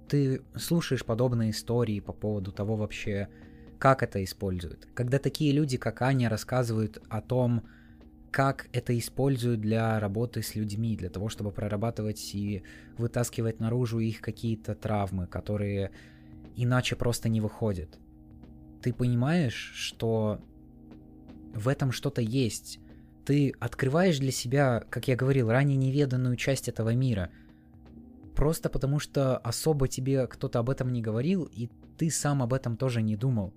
ты 0.08 0.42
слушаешь 0.56 1.06
подобные 1.06 1.52
истории 1.52 2.00
по 2.00 2.14
поводу 2.14 2.52
того 2.52 2.76
вообще, 2.76 3.30
как 3.78 4.04
это 4.04 4.22
используют. 4.24 4.88
Когда 4.94 5.20
такие 5.20 5.54
люди, 5.54 5.78
как 5.78 6.02
Аня, 6.02 6.30
рассказывают 6.30 7.02
о 7.10 7.22
том, 7.22 7.64
как 8.32 8.70
это 8.74 8.98
используют 8.98 9.62
для 9.62 10.00
работы 10.00 10.42
с 10.42 10.56
людьми, 10.56 10.96
для 10.96 11.10
того, 11.10 11.30
чтобы 11.30 11.52
прорабатывать 11.52 12.34
и 12.34 12.64
вытаскивать 12.98 13.60
наружу 13.60 14.00
их 14.00 14.22
какие-то 14.22 14.76
травмы, 14.76 15.28
которые 15.28 15.92
иначе 16.56 16.96
просто 16.96 17.30
не 17.30 17.42
выходят. 17.42 18.00
Ты 18.82 18.94
понимаешь, 18.94 19.72
что 19.76 20.40
в 21.54 21.68
этом 21.68 21.92
что-то 21.92 22.22
есть. 22.22 22.80
Ты 23.26 23.54
открываешь 23.60 24.20
для 24.20 24.32
себя, 24.32 24.84
как 24.90 25.08
я 25.08 25.16
говорил, 25.16 25.50
ранее 25.50 25.78
неведанную 25.78 26.36
часть 26.36 26.68
этого 26.68 26.94
мира– 26.94 27.30
Просто 28.40 28.70
потому 28.70 29.00
что 29.00 29.38
особо 29.40 29.90
тебе 29.90 30.26
кто-то 30.26 30.60
об 30.60 30.70
этом 30.70 30.94
не 30.94 31.02
говорил, 31.02 31.44
и 31.44 31.70
ты 31.98 32.10
сам 32.10 32.42
об 32.42 32.54
этом 32.54 32.78
тоже 32.78 33.02
не 33.02 33.18
думал. 33.18 33.54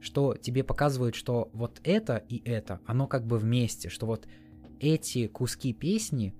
Что 0.00 0.34
тебе 0.34 0.62
показывают, 0.62 1.14
что 1.14 1.50
вот 1.52 1.80
это 1.84 2.16
и 2.28 2.42
это, 2.44 2.80
оно 2.86 3.06
как 3.06 3.26
бы 3.26 3.38
вместе, 3.38 3.88
что 3.88 4.06
вот 4.06 4.26
эти 4.78 5.26
куски 5.26 5.72
песни 5.72 6.34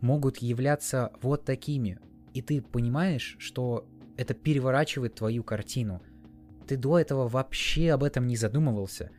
могут 0.00 0.38
являться 0.38 1.12
вот 1.22 1.44
такими. 1.44 1.98
И 2.34 2.42
ты 2.42 2.62
понимаешь, 2.62 3.36
что 3.38 3.86
это 4.16 4.34
переворачивает 4.34 5.14
твою 5.14 5.42
картину. 5.42 6.02
Ты 6.66 6.76
до 6.76 6.98
этого 6.98 7.26
вообще 7.26 7.90
об 7.90 8.04
этом 8.04 8.26
не 8.26 8.36
задумывался. 8.36 9.10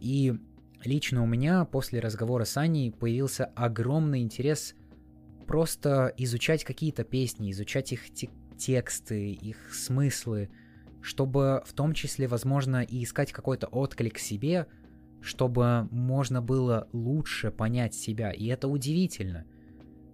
И 0.00 0.34
лично 0.82 1.22
у 1.22 1.26
меня 1.26 1.64
после 1.64 2.00
разговора 2.00 2.44
с 2.44 2.56
Аней 2.56 2.90
появился 2.90 3.46
огромный 3.54 4.20
интерес 4.20 4.74
просто 5.46 6.12
изучать 6.16 6.64
какие-то 6.64 7.04
песни, 7.04 7.52
изучать 7.52 7.92
их 7.92 8.12
те- 8.12 8.30
тексты, 8.58 9.30
их 9.30 9.72
смыслы, 9.72 10.50
чтобы 11.06 11.62
в 11.64 11.72
том 11.72 11.92
числе, 11.92 12.26
возможно, 12.26 12.82
и 12.82 13.04
искать 13.04 13.30
какой-то 13.30 13.68
отклик 13.68 14.18
себе, 14.18 14.66
чтобы 15.20 15.86
можно 15.92 16.42
было 16.42 16.88
лучше 16.92 17.52
понять 17.52 17.94
себя. 17.94 18.32
И 18.32 18.46
это 18.46 18.66
удивительно, 18.66 19.46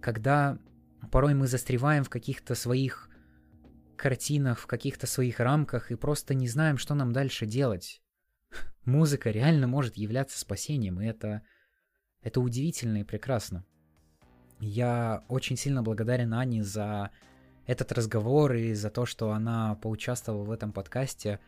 когда 0.01 0.59
порой 1.09 1.33
мы 1.33 1.47
застреваем 1.47 2.03
в 2.03 2.11
каких-то 2.11 2.53
своих 2.53 3.09
картинах, 3.97 4.59
в 4.59 4.67
каких-то 4.67 5.07
своих 5.07 5.39
рамках 5.39 5.89
и 5.89 5.95
просто 5.95 6.35
не 6.35 6.47
знаем, 6.47 6.77
что 6.77 6.93
нам 6.93 7.11
дальше 7.11 7.47
делать. 7.47 8.03
Музыка 8.85 9.31
реально 9.31 9.65
может 9.65 9.97
являться 9.97 10.39
спасением, 10.39 11.01
и 11.01 11.07
это, 11.07 11.41
это 12.21 12.39
удивительно 12.39 12.97
и 12.97 13.03
прекрасно. 13.03 13.65
Я 14.59 15.23
очень 15.27 15.57
сильно 15.57 15.81
благодарен 15.81 16.35
Ане 16.35 16.63
за 16.63 17.09
этот 17.65 17.91
разговор 17.91 18.53
и 18.53 18.73
за 18.73 18.89
то, 18.89 19.05
что 19.05 19.31
она 19.31 19.75
поучаствовала 19.75 20.43
в 20.43 20.51
этом 20.51 20.71
подкасте. 20.71 21.39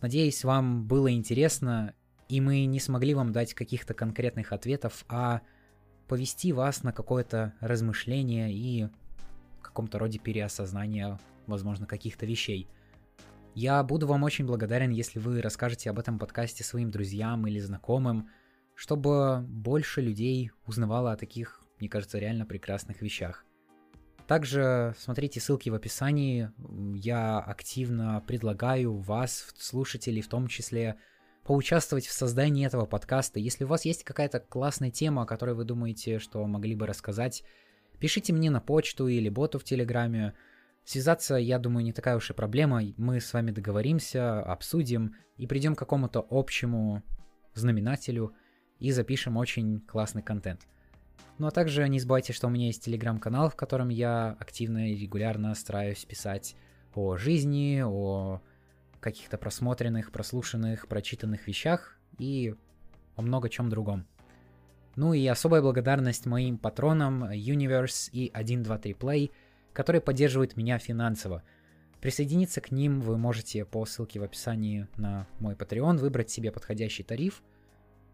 Надеюсь, 0.00 0.44
вам 0.44 0.86
было 0.86 1.12
интересно, 1.12 1.94
и 2.28 2.40
мы 2.40 2.64
не 2.64 2.80
смогли 2.80 3.14
вам 3.14 3.32
дать 3.32 3.54
каких-то 3.54 3.94
конкретных 3.94 4.52
ответов, 4.52 5.04
а 5.08 5.42
повести 6.08 6.52
вас 6.52 6.82
на 6.82 6.92
какое-то 6.92 7.54
размышление 7.60 8.52
и 8.52 8.88
в 9.58 9.62
каком-то 9.62 9.98
роде 9.98 10.18
переосознание, 10.18 11.18
возможно, 11.46 11.86
каких-то 11.86 12.26
вещей. 12.26 12.68
Я 13.54 13.82
буду 13.82 14.06
вам 14.06 14.22
очень 14.22 14.46
благодарен, 14.46 14.90
если 14.90 15.18
вы 15.18 15.42
расскажете 15.42 15.90
об 15.90 15.98
этом 15.98 16.18
подкасте 16.18 16.64
своим 16.64 16.90
друзьям 16.90 17.46
или 17.46 17.58
знакомым, 17.58 18.28
чтобы 18.74 19.44
больше 19.48 20.00
людей 20.00 20.52
узнавало 20.66 21.12
о 21.12 21.16
таких 21.16 21.60
мне 21.80 21.88
кажется, 21.88 22.18
реально 22.18 22.46
прекрасных 22.46 23.00
вещах. 23.00 23.44
Также 24.30 24.94
смотрите 24.96 25.40
ссылки 25.40 25.70
в 25.70 25.74
описании. 25.74 26.52
Я 26.94 27.40
активно 27.40 28.22
предлагаю 28.28 28.96
вас, 28.96 29.52
слушателей 29.58 30.22
в 30.22 30.28
том 30.28 30.46
числе, 30.46 30.94
поучаствовать 31.42 32.06
в 32.06 32.12
создании 32.12 32.64
этого 32.64 32.86
подкаста. 32.86 33.40
Если 33.40 33.64
у 33.64 33.66
вас 33.66 33.84
есть 33.84 34.04
какая-то 34.04 34.38
классная 34.38 34.92
тема, 34.92 35.22
о 35.22 35.26
которой 35.26 35.56
вы 35.56 35.64
думаете, 35.64 36.20
что 36.20 36.46
могли 36.46 36.76
бы 36.76 36.86
рассказать, 36.86 37.42
пишите 37.98 38.32
мне 38.32 38.50
на 38.50 38.60
почту 38.60 39.08
или 39.08 39.28
боту 39.28 39.58
в 39.58 39.64
Телеграме. 39.64 40.34
Связаться, 40.84 41.34
я 41.34 41.58
думаю, 41.58 41.82
не 41.82 41.92
такая 41.92 42.14
уж 42.16 42.30
и 42.30 42.32
проблема. 42.32 42.82
Мы 42.98 43.20
с 43.20 43.32
вами 43.32 43.50
договоримся, 43.50 44.42
обсудим 44.42 45.16
и 45.38 45.48
придем 45.48 45.74
к 45.74 45.80
какому-то 45.80 46.24
общему 46.30 47.02
знаменателю 47.54 48.32
и 48.78 48.92
запишем 48.92 49.36
очень 49.36 49.80
классный 49.80 50.22
контент. 50.22 50.68
Ну 51.40 51.46
а 51.46 51.50
также 51.50 51.88
не 51.88 51.98
забывайте, 51.98 52.34
что 52.34 52.48
у 52.48 52.50
меня 52.50 52.66
есть 52.66 52.84
телеграм-канал, 52.84 53.48
в 53.48 53.56
котором 53.56 53.88
я 53.88 54.36
активно 54.38 54.90
и 54.90 54.94
регулярно 54.94 55.54
стараюсь 55.54 56.04
писать 56.04 56.54
о 56.94 57.16
жизни, 57.16 57.82
о 57.82 58.42
каких-то 59.00 59.38
просмотренных, 59.38 60.12
прослушанных, 60.12 60.86
прочитанных 60.86 61.46
вещах 61.46 61.98
и 62.18 62.54
о 63.16 63.22
много 63.22 63.48
чем 63.48 63.70
другом. 63.70 64.06
Ну 64.96 65.14
и 65.14 65.26
особая 65.26 65.62
благодарность 65.62 66.26
моим 66.26 66.58
патронам 66.58 67.24
Universe 67.24 68.10
и 68.12 68.30
123 68.34 68.92
Play, 68.92 69.30
которые 69.72 70.02
поддерживают 70.02 70.58
меня 70.58 70.78
финансово. 70.78 71.42
Присоединиться 72.02 72.60
к 72.60 72.70
ним 72.70 73.00
вы 73.00 73.16
можете 73.16 73.64
по 73.64 73.86
ссылке 73.86 74.20
в 74.20 74.24
описании 74.24 74.88
на 74.98 75.26
мой 75.38 75.54
Patreon, 75.54 75.96
выбрать 75.96 76.28
себе 76.28 76.52
подходящий 76.52 77.02
тариф 77.02 77.42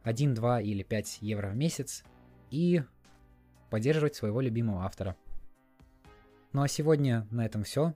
1, 0.04 0.32
2 0.32 0.60
или 0.60 0.84
5 0.84 1.18
евро 1.22 1.48
в 1.48 1.56
месяц 1.56 2.04
и 2.52 2.84
поддерживать 3.70 4.14
своего 4.14 4.40
любимого 4.40 4.84
автора. 4.84 5.16
Ну 6.52 6.62
а 6.62 6.68
сегодня 6.68 7.26
на 7.30 7.44
этом 7.44 7.64
все. 7.64 7.94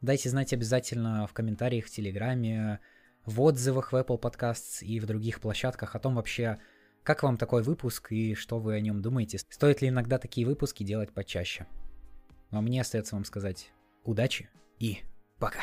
Дайте 0.00 0.28
знать 0.28 0.52
обязательно 0.52 1.26
в 1.26 1.32
комментариях 1.32 1.86
в 1.86 1.90
Телеграме, 1.90 2.80
в 3.24 3.40
отзывах 3.40 3.92
в 3.92 3.96
Apple 3.96 4.20
Podcasts 4.20 4.84
и 4.84 5.00
в 5.00 5.06
других 5.06 5.40
площадках 5.40 5.94
о 5.94 5.98
том 5.98 6.14
вообще, 6.14 6.58
как 7.02 7.22
вам 7.22 7.36
такой 7.36 7.62
выпуск 7.62 8.12
и 8.12 8.34
что 8.34 8.58
вы 8.58 8.74
о 8.74 8.80
нем 8.80 9.02
думаете. 9.02 9.38
Стоит 9.38 9.82
ли 9.82 9.88
иногда 9.88 10.18
такие 10.18 10.46
выпуски 10.46 10.84
делать 10.84 11.12
почаще? 11.12 11.66
Ну 12.50 12.58
а 12.58 12.60
мне 12.60 12.80
остается 12.80 13.16
вам 13.16 13.24
сказать 13.24 13.72
удачи 14.04 14.48
и 14.78 15.00
пока. 15.38 15.60